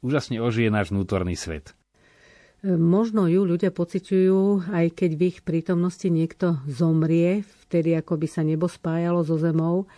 úžasne 0.00 0.40
ožije 0.40 0.72
náš 0.72 0.90
vnútorný 0.90 1.36
svet. 1.36 1.76
Možno 2.62 3.26
ju 3.26 3.42
ľudia 3.42 3.74
pociťujú, 3.74 4.70
aj 4.70 4.86
keď 4.94 5.10
v 5.18 5.22
ich 5.34 5.38
prítomnosti 5.42 6.06
niekto 6.06 6.62
zomrie, 6.70 7.42
vtedy 7.66 7.98
ako 7.98 8.22
by 8.22 8.28
sa 8.30 8.46
nebo 8.46 8.70
spájalo 8.70 9.26
so 9.26 9.34
zemou, 9.34 9.90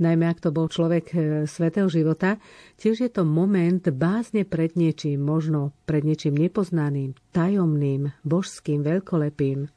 najmä 0.00 0.26
ak 0.26 0.42
to 0.42 0.50
bol 0.50 0.66
človek 0.66 1.04
e, 1.12 1.18
svetého 1.44 1.86
života, 1.86 2.40
tiež 2.80 3.04
je 3.04 3.10
to 3.12 3.22
moment 3.28 3.84
bázne 3.92 4.48
pred 4.48 4.74
niečím, 4.74 5.20
možno 5.20 5.76
pred 5.84 6.02
niečím 6.02 6.34
nepoznaným, 6.34 7.12
tajomným, 7.36 8.10
božským, 8.24 8.80
veľkolepým. 8.80 9.68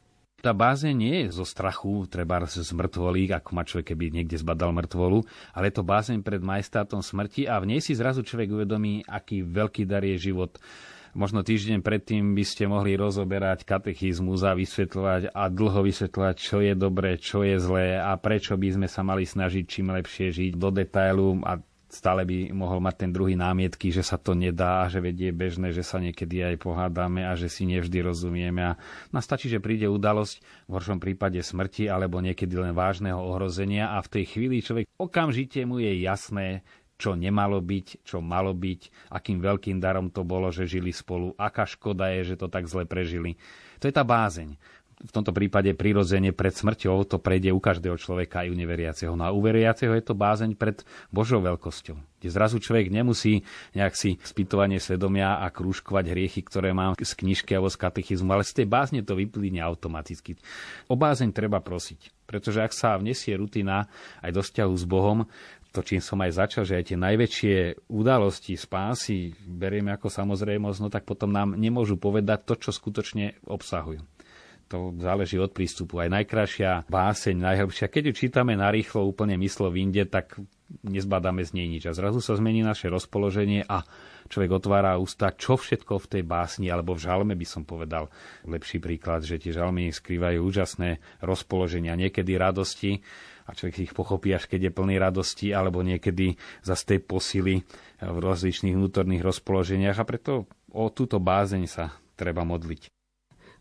Tá 0.43 0.51
báze 0.51 0.91
nie 0.91 1.23
je 1.23 1.39
zo 1.39 1.47
strachu, 1.47 2.03
treba 2.11 2.43
z 2.43 2.67
mŕtvolí, 2.67 3.31
ako 3.31 3.49
má 3.55 3.63
človek, 3.63 3.95
keby 3.95 4.11
niekde 4.11 4.35
zbadal 4.35 4.75
mŕtvolu, 4.75 5.23
ale 5.55 5.71
je 5.71 5.75
to 5.79 5.87
bázeň 5.87 6.19
pred 6.19 6.43
majestátom 6.43 6.99
smrti 6.99 7.47
a 7.47 7.63
v 7.63 7.71
nej 7.71 7.79
si 7.79 7.95
zrazu 7.95 8.27
človek 8.27 8.51
uvedomí, 8.51 9.07
aký 9.07 9.39
veľký 9.39 9.87
dar 9.87 10.03
je 10.03 10.19
život 10.19 10.59
možno 11.13 11.45
týždeň 11.45 11.85
predtým 11.85 12.33
by 12.33 12.43
ste 12.45 12.65
mohli 12.65 12.97
rozoberať 12.97 13.65
katechizmus 13.65 14.41
a 14.45 14.57
vysvetľovať 14.57 15.33
a 15.33 15.43
dlho 15.49 15.81
vysvetľovať, 15.85 16.35
čo 16.37 16.57
je 16.61 16.73
dobré, 16.73 17.17
čo 17.21 17.45
je 17.45 17.57
zlé 17.57 17.97
a 17.97 18.13
prečo 18.17 18.57
by 18.57 18.69
sme 18.73 18.87
sa 18.89 19.01
mali 19.05 19.25
snažiť 19.25 19.63
čím 19.65 19.93
lepšie 19.93 20.33
žiť 20.33 20.51
do 20.57 20.69
detailu 20.73 21.39
a 21.45 21.61
stále 21.93 22.25
by 22.25 22.49
mohol 22.57 22.81
mať 22.81 23.05
ten 23.05 23.11
druhý 23.13 23.37
námietky, 23.37 23.93
že 23.93 24.01
sa 24.01 24.17
to 24.17 24.33
nedá, 24.33 24.89
že 24.89 24.97
vedie 24.97 25.29
bežné, 25.29 25.69
že 25.69 25.85
sa 25.85 26.01
niekedy 26.01 26.41
aj 26.41 26.65
pohádame 26.65 27.21
a 27.21 27.37
že 27.37 27.45
si 27.53 27.69
nevždy 27.69 28.01
rozumieme. 28.01 28.73
A 28.73 28.77
nám 29.13 29.21
stačí, 29.21 29.45
že 29.45 29.61
príde 29.61 29.85
udalosť, 29.85 30.41
v 30.65 30.73
horšom 30.73 30.97
prípade 30.97 31.37
smrti 31.37 31.85
alebo 31.85 32.17
niekedy 32.17 32.57
len 32.57 32.73
vážneho 32.73 33.21
ohrozenia 33.21 33.93
a 33.93 34.01
v 34.01 34.11
tej 34.19 34.25
chvíli 34.25 34.65
človek 34.65 34.89
okamžite 34.97 35.61
mu 35.69 35.77
je 35.77 35.93
jasné, 36.01 36.65
čo 36.97 37.17
nemalo 37.17 37.59
byť, 37.59 38.05
čo 38.05 38.23
malo 38.23 38.53
byť, 38.53 39.11
akým 39.11 39.41
veľkým 39.41 39.77
darom 39.81 40.13
to 40.13 40.23
bolo, 40.23 40.53
že 40.53 40.69
žili 40.69 40.93
spolu, 40.93 41.33
aká 41.35 41.67
škoda 41.67 42.13
je, 42.15 42.33
že 42.33 42.39
to 42.39 42.47
tak 42.47 42.69
zle 42.69 42.85
prežili. 42.87 43.35
To 43.81 43.89
je 43.89 43.93
tá 43.93 44.05
bázeň. 44.05 44.55
V 45.03 45.11
tomto 45.11 45.35
prípade 45.35 45.67
prirodzene 45.75 46.31
pred 46.31 46.55
smrťou 46.55 47.03
to 47.03 47.19
prejde 47.19 47.51
u 47.51 47.59
každého 47.59 47.99
človeka 47.99 48.47
aj 48.47 48.47
u 48.47 48.55
neveriaceho. 48.55 49.13
No 49.19 49.27
a 49.27 49.35
u 49.35 49.43
veriaceho 49.43 49.91
je 49.91 50.05
to 50.05 50.15
bázeň 50.15 50.55
pred 50.55 50.79
Božou 51.11 51.43
veľkosťou. 51.43 51.99
Kde 52.23 52.29
zrazu 52.31 52.63
človek 52.63 52.87
nemusí 52.87 53.43
nejak 53.75 53.99
si 53.99 54.15
spýtovanie 54.23 54.79
svedomia 54.79 55.43
a 55.43 55.51
krúžkovať 55.51 56.07
hriechy, 56.07 56.39
ktoré 56.47 56.71
mám 56.71 56.95
z 56.95 57.11
knižky 57.19 57.51
alebo 57.51 57.67
z 57.67 57.83
katechizmu, 57.83 58.31
ale 58.31 58.47
z 58.47 58.63
tej 58.63 58.67
bázne 58.71 59.03
to 59.03 59.19
vyplyne 59.19 59.59
automaticky. 59.59 60.39
O 60.87 60.95
bázeň 60.95 61.35
treba 61.35 61.59
prosiť. 61.59 62.23
Pretože 62.23 62.63
ak 62.63 62.71
sa 62.71 62.95
vnesie 62.95 63.35
rutina 63.35 63.91
aj 64.23 64.31
do 64.31 64.39
vzťahu 64.39 64.71
s 64.71 64.85
Bohom, 64.87 65.27
to, 65.73 65.81
čím 65.81 66.05
som 66.05 66.21
aj 66.21 66.37
začal, 66.37 66.63
že 66.69 66.77
aj 66.77 66.93
tie 66.93 66.97
najväčšie 67.01 67.55
udalosti 67.89 68.53
spásy 68.53 69.33
berieme 69.41 69.89
ako 69.89 70.05
samozrejmosť, 70.05 70.77
no 70.85 70.93
tak 70.93 71.09
potom 71.09 71.33
nám 71.33 71.57
nemôžu 71.57 71.97
povedať 71.97 72.45
to, 72.45 72.53
čo 72.61 72.69
skutočne 72.69 73.41
obsahujú. 73.49 74.05
To 74.69 74.93
záleží 75.01 75.41
od 75.41 75.49
prístupu. 75.49 75.97
Aj 76.01 76.09
najkrajšia 76.13 76.85
báseň, 76.87 77.35
najhlbšia, 77.41 77.89
keď 77.89 78.09
ju 78.09 78.13
čítame 78.25 78.53
narýchlo, 78.53 79.05
úplne 79.05 79.33
myslo 79.41 79.73
inde, 79.73 80.05
tak 80.05 80.37
nezbadáme 80.81 81.45
z 81.45 81.51
nej 81.57 81.67
nič. 81.69 81.83
A 81.89 81.97
zrazu 81.97 82.21
sa 82.21 82.37
zmení 82.37 82.65
naše 82.65 82.89
rozpoloženie 82.89 83.65
a 83.65 83.85
človek 84.29 84.57
otvára 84.57 84.97
ústa, 84.97 85.33
čo 85.35 85.59
všetko 85.59 86.01
v 86.01 86.09
tej 86.09 86.23
básni, 86.25 86.73
alebo 86.73 86.97
v 86.97 87.05
žalme 87.05 87.33
by 87.37 87.45
som 87.45 87.65
povedal 87.65 88.09
lepší 88.45 88.81
príklad, 88.81 89.21
že 89.21 89.37
tie 89.37 89.53
žalmy 89.53 89.93
skrývajú 89.93 90.41
úžasné 90.41 91.01
rozpoloženia, 91.21 91.93
niekedy 91.99 92.33
radosti, 92.33 93.03
a 93.43 93.55
človek 93.55 93.91
ich 93.91 93.93
pochopí, 93.95 94.31
až 94.31 94.47
keď 94.47 94.69
je 94.69 94.75
plný 94.75 94.95
radosti, 94.99 95.51
alebo 95.51 95.83
niekedy 95.83 96.39
za 96.63 96.75
tej 96.79 97.03
posily 97.03 97.63
v 97.99 98.17
rozličných 98.19 98.75
vnútorných 98.75 99.23
rozpoloženiach 99.23 99.97
a 99.99 100.07
preto 100.07 100.47
o 100.71 100.87
túto 100.89 101.19
bázeň 101.19 101.63
sa 101.67 101.95
treba 102.15 102.47
modliť. 102.47 102.87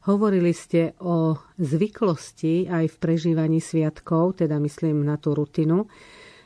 Hovorili 0.03 0.51
ste 0.51 0.99
o 0.99 1.39
zvyklosti 1.63 2.67
aj 2.67 2.91
v 2.91 2.97
prežívaní 2.99 3.63
sviatkov, 3.63 4.43
teda 4.43 4.59
myslím 4.59 5.07
na 5.07 5.15
tú 5.15 5.31
rutinu. 5.31 5.87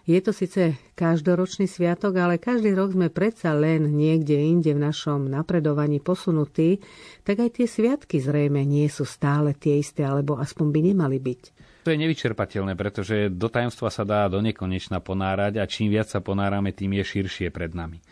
Je 0.06 0.20
to 0.22 0.30
síce 0.30 0.76
každoročný 0.94 1.66
sviatok, 1.66 2.14
ale 2.20 2.38
každý 2.38 2.76
rok 2.76 2.94
sme 2.94 3.10
predsa 3.10 3.56
len 3.56 3.96
niekde 3.96 4.38
inde 4.38 4.70
v 4.70 4.84
našom 4.84 5.26
napredovaní 5.26 5.98
posunutí, 5.98 6.78
tak 7.26 7.42
aj 7.42 7.58
tie 7.58 7.66
sviatky 7.66 8.22
zrejme 8.22 8.62
nie 8.62 8.86
sú 8.92 9.02
stále 9.02 9.56
tie 9.56 9.82
isté, 9.82 10.06
alebo 10.06 10.38
aspoň 10.38 10.66
by 10.70 10.80
nemali 10.92 11.18
byť. 11.18 11.42
To 11.86 11.94
je 11.94 12.02
nevyčerpateľné, 12.02 12.74
pretože 12.74 13.30
do 13.30 13.46
tajomstva 13.46 13.94
sa 13.94 14.02
dá 14.02 14.26
do 14.26 14.42
nekonečna 14.42 14.98
ponárať 14.98 15.62
a 15.62 15.70
čím 15.70 15.94
viac 15.94 16.10
sa 16.10 16.18
ponárame, 16.18 16.74
tým 16.74 16.98
je 16.98 17.06
širšie 17.06 17.54
pred 17.54 17.78
nami. 17.78 18.02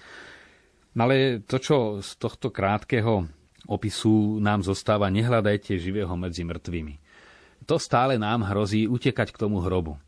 No 0.95 1.11
ale 1.11 1.43
to, 1.43 1.59
čo 1.59 1.99
z 1.99 2.15
tohto 2.23 2.55
krátkeho 2.55 3.27
opisu 3.67 4.39
nám 4.39 4.63
zostáva 4.63 5.11
nehľadajte 5.11 5.75
živého 5.75 6.15
medzi 6.15 6.47
mŕtvými. 6.47 7.03
To 7.67 7.75
stále 7.75 8.15
nám 8.15 8.47
hrozí 8.47 8.87
utekať 8.87 9.35
k 9.35 9.41
tomu 9.43 9.59
hrobu. 9.59 9.99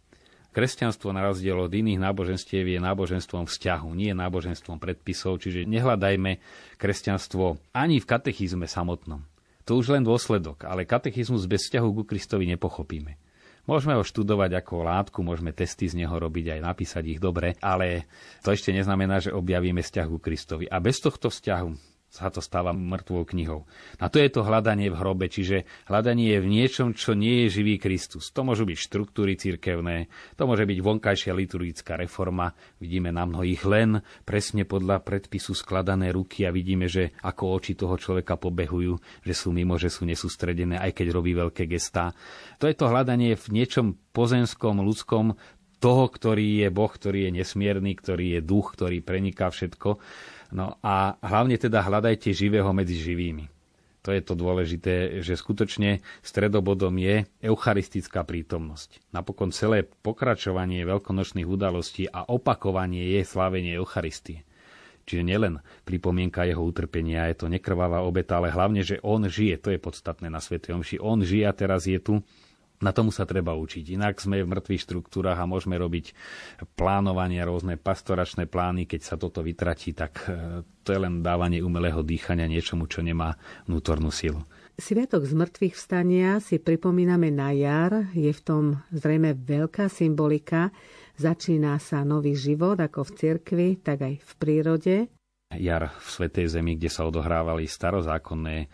Kresťanstvo 0.54 1.10
na 1.10 1.26
rozdiel 1.26 1.58
od 1.58 1.74
iných 1.74 1.98
náboženstiev 1.98 2.70
je 2.70 2.78
náboženstvom 2.78 3.50
vzťahu, 3.50 3.90
nie 3.98 4.14
náboženstvom 4.14 4.78
predpisov, 4.78 5.42
čiže 5.42 5.66
nehľadajme 5.66 6.38
kresťanstvo 6.78 7.74
ani 7.74 7.98
v 7.98 8.06
katechizme 8.06 8.70
samotnom. 8.70 9.26
To 9.66 9.74
už 9.74 9.90
len 9.90 10.06
dôsledok, 10.06 10.70
ale 10.70 10.86
katechizmus 10.86 11.50
bez 11.50 11.66
vzťahu 11.66 11.88
ku 11.98 12.02
Kristovi 12.06 12.46
nepochopíme. 12.46 13.25
Môžeme 13.66 13.98
ho 13.98 14.06
študovať 14.06 14.62
ako 14.62 14.86
látku, 14.86 15.18
môžeme 15.26 15.50
testy 15.50 15.90
z 15.90 15.98
neho 15.98 16.14
robiť 16.14 16.54
aj 16.54 16.60
napísať 16.62 17.04
ich 17.10 17.20
dobre, 17.20 17.58
ale 17.58 18.06
to 18.46 18.54
ešte 18.54 18.70
neznamená, 18.70 19.18
že 19.18 19.34
objavíme 19.34 19.82
vzťah 19.82 20.06
ku 20.06 20.22
Kristovi. 20.22 20.70
A 20.70 20.78
bez 20.78 21.02
tohto 21.02 21.26
vzťahu 21.26 21.95
sa 22.16 22.32
to 22.32 22.40
stáva 22.40 22.72
mŕtvou 22.72 23.28
knihou. 23.28 23.68
A 24.00 24.08
to 24.08 24.16
je 24.16 24.32
to 24.32 24.40
hľadanie 24.40 24.88
v 24.88 24.96
hrobe, 24.96 25.28
čiže 25.28 25.68
hľadanie 25.84 26.32
je 26.32 26.38
v 26.40 26.48
niečom, 26.48 26.88
čo 26.96 27.12
nie 27.12 27.44
je 27.44 27.60
živý 27.60 27.76
Kristus. 27.76 28.32
To 28.32 28.40
môžu 28.40 28.64
byť 28.64 28.78
štruktúry 28.80 29.36
cirkevné, 29.36 30.08
to 30.40 30.48
môže 30.48 30.64
byť 30.64 30.78
vonkajšia 30.80 31.36
liturgická 31.36 32.00
reforma. 32.00 32.56
Vidíme 32.80 33.12
na 33.12 33.28
mnohých 33.28 33.62
len 33.68 34.00
presne 34.24 34.64
podľa 34.64 35.04
predpisu 35.04 35.52
skladané 35.52 36.08
ruky 36.16 36.48
a 36.48 36.54
vidíme, 36.54 36.88
že 36.88 37.12
ako 37.20 37.60
oči 37.60 37.76
toho 37.76 38.00
človeka 38.00 38.40
pobehujú, 38.40 38.96
že 39.20 39.34
sú 39.36 39.52
mimo, 39.52 39.76
že 39.76 39.92
sú 39.92 40.08
nesústredené, 40.08 40.80
aj 40.80 40.96
keď 40.96 41.12
robí 41.12 41.36
veľké 41.36 41.68
gestá. 41.68 42.16
To 42.56 42.64
je 42.64 42.74
to 42.74 42.88
hľadanie 42.88 43.36
v 43.36 43.46
niečom 43.52 44.00
pozemskom, 44.16 44.80
ľudskom, 44.80 45.36
toho, 45.76 46.08
ktorý 46.08 46.64
je 46.64 46.68
Boh, 46.72 46.88
ktorý 46.88 47.28
je 47.28 47.44
nesmierny, 47.44 47.92
ktorý 48.00 48.26
je 48.38 48.40
duch, 48.40 48.72
ktorý 48.72 49.04
preniká 49.04 49.52
všetko. 49.52 50.00
No 50.54 50.78
a 50.82 51.18
hlavne 51.22 51.58
teda 51.58 51.82
hľadajte 51.82 52.30
živého 52.30 52.70
medzi 52.70 52.98
živými. 52.98 53.50
To 54.06 54.14
je 54.14 54.22
to 54.22 54.38
dôležité, 54.38 55.18
že 55.18 55.34
skutočne 55.34 55.98
stredobodom 56.22 56.94
je 56.94 57.26
eucharistická 57.42 58.22
prítomnosť. 58.22 59.02
Napokon 59.10 59.50
celé 59.50 59.82
pokračovanie 59.82 60.86
veľkonočných 60.86 61.42
udalostí 61.42 62.06
a 62.06 62.22
opakovanie 62.22 63.18
je 63.18 63.26
slávenie 63.26 63.74
Eucharistie. 63.74 64.46
Čiže 65.06 65.26
nielen 65.26 65.58
pripomienka 65.82 66.46
jeho 66.46 66.62
utrpenia, 66.62 67.30
je 67.30 67.42
to 67.42 67.46
nekrvavá 67.50 68.06
obeta, 68.06 68.38
ale 68.38 68.54
hlavne, 68.54 68.86
že 68.86 69.02
on 69.02 69.26
žije, 69.26 69.58
to 69.58 69.74
je 69.74 69.82
podstatné 69.82 70.30
na 70.30 70.38
Sv. 70.38 70.62
Omši. 70.62 71.02
On 71.02 71.18
žije 71.18 71.46
a 71.46 71.54
teraz 71.54 71.90
je 71.90 71.98
tu 71.98 72.22
na 72.80 72.92
tomu 72.92 73.08
sa 73.08 73.24
treba 73.24 73.56
učiť. 73.56 73.96
Inak 73.96 74.20
sme 74.20 74.44
v 74.44 74.50
mŕtvych 74.52 74.84
štruktúrach 74.84 75.40
a 75.40 75.48
môžeme 75.48 75.80
robiť 75.80 76.12
plánovanie, 76.76 77.40
rôzne 77.40 77.80
pastoračné 77.80 78.44
plány. 78.48 78.84
Keď 78.84 79.00
sa 79.00 79.16
toto 79.16 79.40
vytratí, 79.40 79.96
tak 79.96 80.28
e, 80.28 80.60
to 80.84 80.88
je 80.92 81.00
len 81.00 81.24
dávanie 81.24 81.64
umelého 81.64 82.04
dýchania 82.04 82.44
niečomu, 82.44 82.84
čo 82.84 83.00
nemá 83.00 83.40
vnútornú 83.64 84.12
silu. 84.12 84.44
Sviatok 84.76 85.24
z 85.24 85.32
mŕtvych 85.32 85.72
vstania 85.72 86.36
si 86.36 86.60
pripomíname 86.60 87.32
na 87.32 87.48
jar. 87.56 88.12
Je 88.12 88.28
v 88.28 88.42
tom 88.44 88.64
zrejme 88.92 89.32
veľká 89.32 89.88
symbolika. 89.88 90.68
Začína 91.16 91.80
sa 91.80 92.04
nový 92.04 92.36
život 92.36 92.76
ako 92.76 93.08
v 93.08 93.10
cirkvi, 93.16 93.68
tak 93.80 94.04
aj 94.04 94.14
v 94.20 94.32
prírode. 94.36 94.94
Jar 95.56 95.88
v 95.96 96.08
Svetej 96.12 96.52
Zemi, 96.52 96.76
kde 96.76 96.92
sa 96.92 97.08
odohrávali 97.08 97.64
starozákonné 97.64 98.68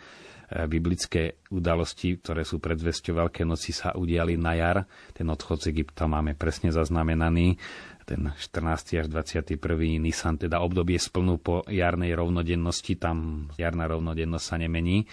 biblické 0.69 1.41
udalosti, 1.49 2.21
ktoré 2.21 2.45
sú 2.45 2.61
predzvesťou 2.61 3.25
Veľké 3.25 3.43
noci, 3.49 3.73
sa 3.73 3.97
udiali 3.97 4.37
na 4.37 4.53
jar. 4.57 4.79
Ten 5.17 5.29
odchod 5.33 5.65
z 5.65 5.73
Egypta 5.73 6.05
máme 6.05 6.37
presne 6.37 6.69
zaznamenaný. 6.69 7.57
Ten 8.03 8.35
14. 8.35 9.01
až 9.01 9.07
21. 9.07 9.57
Nisan, 10.03 10.35
teda 10.37 10.59
obdobie 10.59 10.99
splnú 10.99 11.39
po 11.39 11.63
jarnej 11.71 12.13
rovnodennosti, 12.19 12.99
tam 12.99 13.49
jarná 13.55 13.87
rovnodennosť 13.87 14.45
sa 14.45 14.57
nemení. 14.59 15.07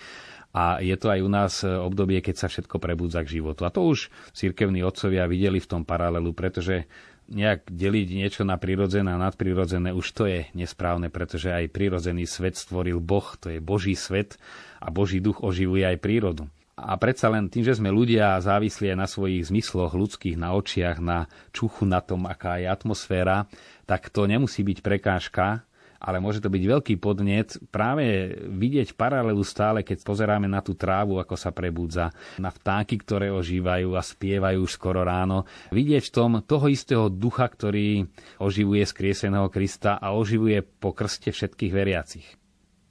A 0.50 0.82
je 0.82 0.98
to 0.98 1.14
aj 1.14 1.22
u 1.22 1.30
nás 1.30 1.62
obdobie, 1.62 2.26
keď 2.26 2.36
sa 2.42 2.48
všetko 2.50 2.82
prebudza 2.82 3.22
k 3.22 3.38
životu. 3.38 3.70
A 3.70 3.74
to 3.74 3.86
už 3.86 4.10
cirkevní 4.34 4.82
otcovia 4.82 5.30
videli 5.30 5.62
v 5.62 5.70
tom 5.70 5.86
paralelu, 5.86 6.34
pretože 6.34 6.90
nejak 7.30 7.70
deliť 7.70 8.08
niečo 8.18 8.42
na 8.44 8.58
prirodzené 8.58 9.14
a 9.14 9.22
nadprirodzené, 9.22 9.94
už 9.94 10.08
to 10.12 10.24
je 10.26 10.50
nesprávne, 10.58 11.14
pretože 11.14 11.54
aj 11.54 11.70
prirodzený 11.70 12.26
svet 12.26 12.58
stvoril 12.58 12.98
Boh, 12.98 13.26
to 13.38 13.54
je 13.54 13.62
Boží 13.62 13.94
svet 13.94 14.42
a 14.82 14.90
Boží 14.90 15.22
duch 15.22 15.46
oživuje 15.46 15.86
aj 15.86 16.02
prírodu. 16.02 16.50
A 16.80 16.96
predsa 16.96 17.28
len 17.28 17.52
tým, 17.52 17.68
že 17.68 17.76
sme 17.76 17.92
ľudia 17.92 18.40
závislí 18.40 18.96
aj 18.96 18.98
na 18.98 19.08
svojich 19.08 19.52
zmysloch 19.52 19.92
ľudských, 19.92 20.40
na 20.40 20.56
očiach, 20.56 21.04
na 21.04 21.28
čuchu, 21.52 21.84
na 21.84 22.00
tom, 22.00 22.24
aká 22.24 22.56
je 22.56 22.72
atmosféra, 22.72 23.52
tak 23.84 24.08
to 24.08 24.24
nemusí 24.24 24.64
byť 24.64 24.80
prekážka, 24.80 25.68
ale 26.00 26.24
môže 26.24 26.40
to 26.40 26.48
byť 26.48 26.64
veľký 26.64 26.96
podnet 26.98 27.60
práve 27.70 28.32
vidieť 28.48 28.96
paralelu 28.96 29.44
stále, 29.44 29.84
keď 29.84 30.02
pozeráme 30.08 30.48
na 30.48 30.64
tú 30.64 30.74
trávu, 30.74 31.20
ako 31.20 31.36
sa 31.36 31.52
prebudza, 31.52 32.16
na 32.40 32.50
vtáky, 32.50 33.04
ktoré 33.04 33.28
ožívajú 33.36 34.00
a 34.00 34.02
spievajú 34.02 34.64
už 34.64 34.72
skoro 34.72 35.04
ráno. 35.04 35.44
Vidieť 35.76 36.10
v 36.10 36.16
tom 36.16 36.32
toho 36.42 36.72
istého 36.72 37.12
ducha, 37.12 37.46
ktorý 37.46 38.08
oživuje 38.40 38.88
skrieseného 38.88 39.52
Krista 39.52 40.00
a 40.00 40.16
oživuje 40.16 40.64
po 40.64 40.96
krste 40.96 41.36
všetkých 41.36 41.74
veriacich 41.76 42.39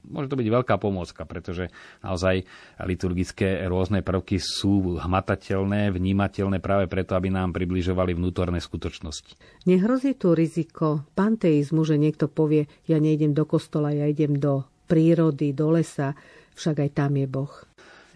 môže 0.08 0.32
to 0.32 0.40
byť 0.40 0.48
veľká 0.48 0.74
pomôcka, 0.80 1.22
pretože 1.28 1.68
naozaj 2.02 2.48
liturgické 2.82 3.64
rôzne 3.68 4.00
prvky 4.00 4.40
sú 4.40 4.98
hmatateľné, 4.98 5.92
vnímateľné 5.92 6.58
práve 6.58 6.88
preto, 6.88 7.14
aby 7.14 7.28
nám 7.28 7.52
približovali 7.52 8.16
vnútorné 8.16 8.58
skutočnosti. 8.58 9.36
Nehrozí 9.68 10.16
tu 10.16 10.32
riziko 10.32 11.04
panteizmu, 11.12 11.84
že 11.84 12.00
niekto 12.00 12.26
povie, 12.26 12.66
ja 12.88 12.96
nejdem 12.98 13.36
do 13.36 13.44
kostola, 13.44 13.92
ja 13.92 14.08
idem 14.08 14.40
do 14.40 14.64
prírody, 14.88 15.52
do 15.52 15.76
lesa, 15.76 16.16
však 16.56 16.88
aj 16.88 16.90
tam 16.96 17.14
je 17.20 17.26
Boh. 17.28 17.52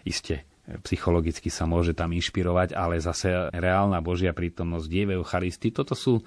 Isté, 0.03 0.49
psychologicky 0.83 1.51
sa 1.51 1.67
môže 1.67 1.93
tam 1.93 2.15
inšpirovať, 2.15 2.75
ale 2.75 3.03
zase 3.03 3.51
reálna 3.53 3.99
Božia 3.99 4.31
prítomnosť 4.31 4.89
je 4.89 5.05
v 5.05 5.15
Eucharistii. 5.19 5.75
Toto 5.75 5.93
sú 5.99 6.23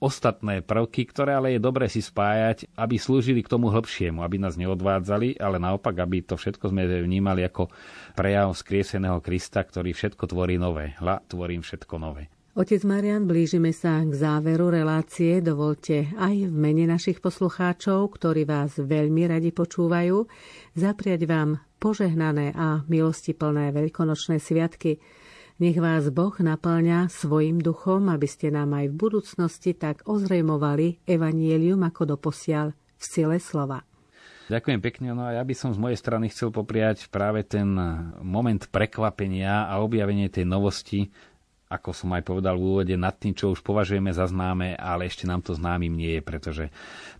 ostatné 0.00 0.64
prvky, 0.64 1.04
ktoré 1.04 1.36
ale 1.36 1.54
je 1.54 1.60
dobre 1.60 1.86
si 1.86 2.00
spájať, 2.00 2.72
aby 2.74 2.96
slúžili 2.96 3.44
k 3.44 3.52
tomu 3.52 3.68
hĺbšiemu, 3.68 4.24
aby 4.24 4.40
nás 4.40 4.56
neodvádzali, 4.56 5.36
ale 5.36 5.60
naopak, 5.60 5.92
aby 6.00 6.24
to 6.24 6.40
všetko 6.40 6.72
sme 6.72 6.88
vnímali 7.04 7.44
ako 7.44 7.68
prejav 8.16 8.56
skrieseného 8.56 9.20
Krista, 9.20 9.60
ktorý 9.60 9.92
všetko 9.92 10.24
tvorí 10.24 10.56
nové. 10.56 10.96
Hla, 10.98 11.20
tvorím 11.28 11.60
všetko 11.60 11.94
nové. 12.00 12.32
Otec 12.50 12.82
Marian, 12.82 13.30
blížime 13.30 13.70
sa 13.70 14.02
k 14.02 14.10
záveru 14.10 14.74
relácie. 14.74 15.38
Dovolte 15.38 16.10
aj 16.18 16.50
v 16.50 16.54
mene 16.56 16.90
našich 16.90 17.22
poslucháčov, 17.22 18.10
ktorí 18.18 18.42
vás 18.42 18.74
veľmi 18.74 19.30
radi 19.30 19.54
počúvajú, 19.54 20.26
zapriať 20.74 21.30
vám 21.30 21.62
požehnané 21.78 22.50
a 22.56 22.82
milostiplné 22.88 23.70
veľkonočné 23.70 24.40
sviatky– 24.40 24.96
nech 25.60 25.76
vás 25.76 26.08
Boh 26.08 26.32
naplňa 26.32 27.12
svojim 27.12 27.60
duchom, 27.60 28.08
aby 28.08 28.24
ste 28.24 28.48
nám 28.48 28.72
aj 28.72 28.88
v 28.88 28.96
budúcnosti 28.96 29.76
tak 29.76 30.02
ozrejmovali 30.08 31.04
evanielium 31.04 31.84
ako 31.84 32.16
doposiaľ 32.16 32.72
v 32.72 33.04
sile 33.04 33.36
slova. 33.36 33.84
Ďakujem 34.50 34.80
pekne. 34.82 35.14
No 35.14 35.30
a 35.30 35.38
ja 35.38 35.46
by 35.46 35.54
som 35.54 35.70
z 35.70 35.78
mojej 35.78 35.94
strany 35.94 36.26
chcel 36.26 36.50
popriať 36.50 37.06
práve 37.06 37.46
ten 37.46 37.70
moment 38.18 38.58
prekvapenia 38.66 39.70
a 39.70 39.78
objavenie 39.78 40.26
tej 40.26 40.42
novosti, 40.42 41.06
ako 41.70 41.94
som 41.94 42.10
aj 42.18 42.26
povedal 42.26 42.58
v 42.58 42.66
úvode, 42.66 42.94
nad 42.98 43.14
tým, 43.14 43.30
čo 43.30 43.54
už 43.54 43.62
považujeme 43.62 44.10
za 44.10 44.26
známe, 44.26 44.74
ale 44.74 45.06
ešte 45.06 45.22
nám 45.22 45.38
to 45.38 45.54
známym 45.54 45.94
nie 45.94 46.18
je, 46.18 46.22
pretože 46.26 46.64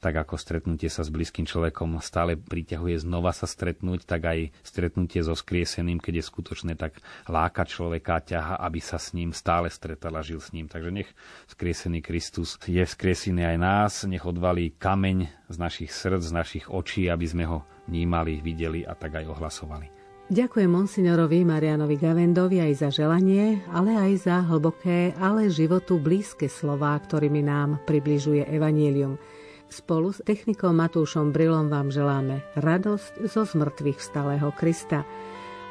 tak 0.02 0.18
ako 0.18 0.34
stretnutie 0.34 0.90
sa 0.90 1.06
s 1.06 1.14
blízkym 1.14 1.46
človekom 1.46 2.02
stále 2.02 2.34
priťahuje 2.34 3.06
znova 3.06 3.30
sa 3.30 3.46
stretnúť, 3.46 4.02
tak 4.02 4.26
aj 4.26 4.50
stretnutie 4.66 5.22
so 5.22 5.38
skrieseným, 5.38 6.02
keď 6.02 6.18
je 6.18 6.24
skutočné, 6.26 6.72
tak 6.74 6.98
láka 7.30 7.62
človeka, 7.62 8.26
ťaha, 8.26 8.58
aby 8.58 8.82
sa 8.82 8.98
s 8.98 9.14
ním 9.14 9.30
stále 9.30 9.70
stretal 9.70 10.18
a 10.18 10.26
žil 10.26 10.42
s 10.42 10.50
ním. 10.50 10.66
Takže 10.66 10.90
nech 10.90 11.06
skriesený 11.46 12.02
Kristus 12.02 12.58
je 12.66 12.82
skriesený 12.82 13.54
aj 13.54 13.56
nás, 13.62 13.92
nech 14.02 14.26
odvalí 14.26 14.74
kameň 14.74 15.46
z 15.46 15.56
našich 15.62 15.94
srdc, 15.94 16.26
z 16.26 16.34
našich 16.34 16.66
očí, 16.66 17.06
aby 17.06 17.22
sme 17.22 17.46
ho 17.46 17.62
vnímali, 17.86 18.42
videli 18.42 18.82
a 18.82 18.98
tak 18.98 19.14
aj 19.14 19.30
ohlasovali. 19.30 19.99
Ďakujem 20.30 20.70
monsignorovi 20.70 21.42
Marianovi 21.42 21.98
Gavendovi 21.98 22.62
aj 22.62 22.86
za 22.86 22.88
želanie, 22.94 23.66
ale 23.74 23.98
aj 23.98 24.30
za 24.30 24.38
hlboké, 24.46 25.10
ale 25.18 25.50
životu 25.50 25.98
blízke 25.98 26.46
slová, 26.46 26.94
ktorými 27.02 27.42
nám 27.42 27.82
približuje 27.82 28.46
Evangelium. 28.46 29.18
Spolu 29.66 30.14
s 30.14 30.22
technikom 30.22 30.78
Matúšom 30.78 31.34
Brilom 31.34 31.66
vám 31.66 31.90
želáme 31.90 32.46
radosť 32.54 33.26
zo 33.26 33.42
zmrtvých 33.42 33.98
vstalého 33.98 34.54
Krista. 34.54 35.02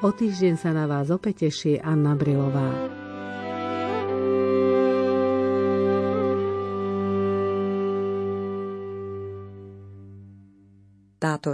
O 0.04 0.12
týždeň 0.12 0.60
sa 0.60 0.76
na 0.76 0.92
vás 0.92 1.08
opäť 1.08 1.48
teší 1.48 1.80
Anna 1.80 2.20
Brilová. 2.20 3.00
Táto 11.20 11.52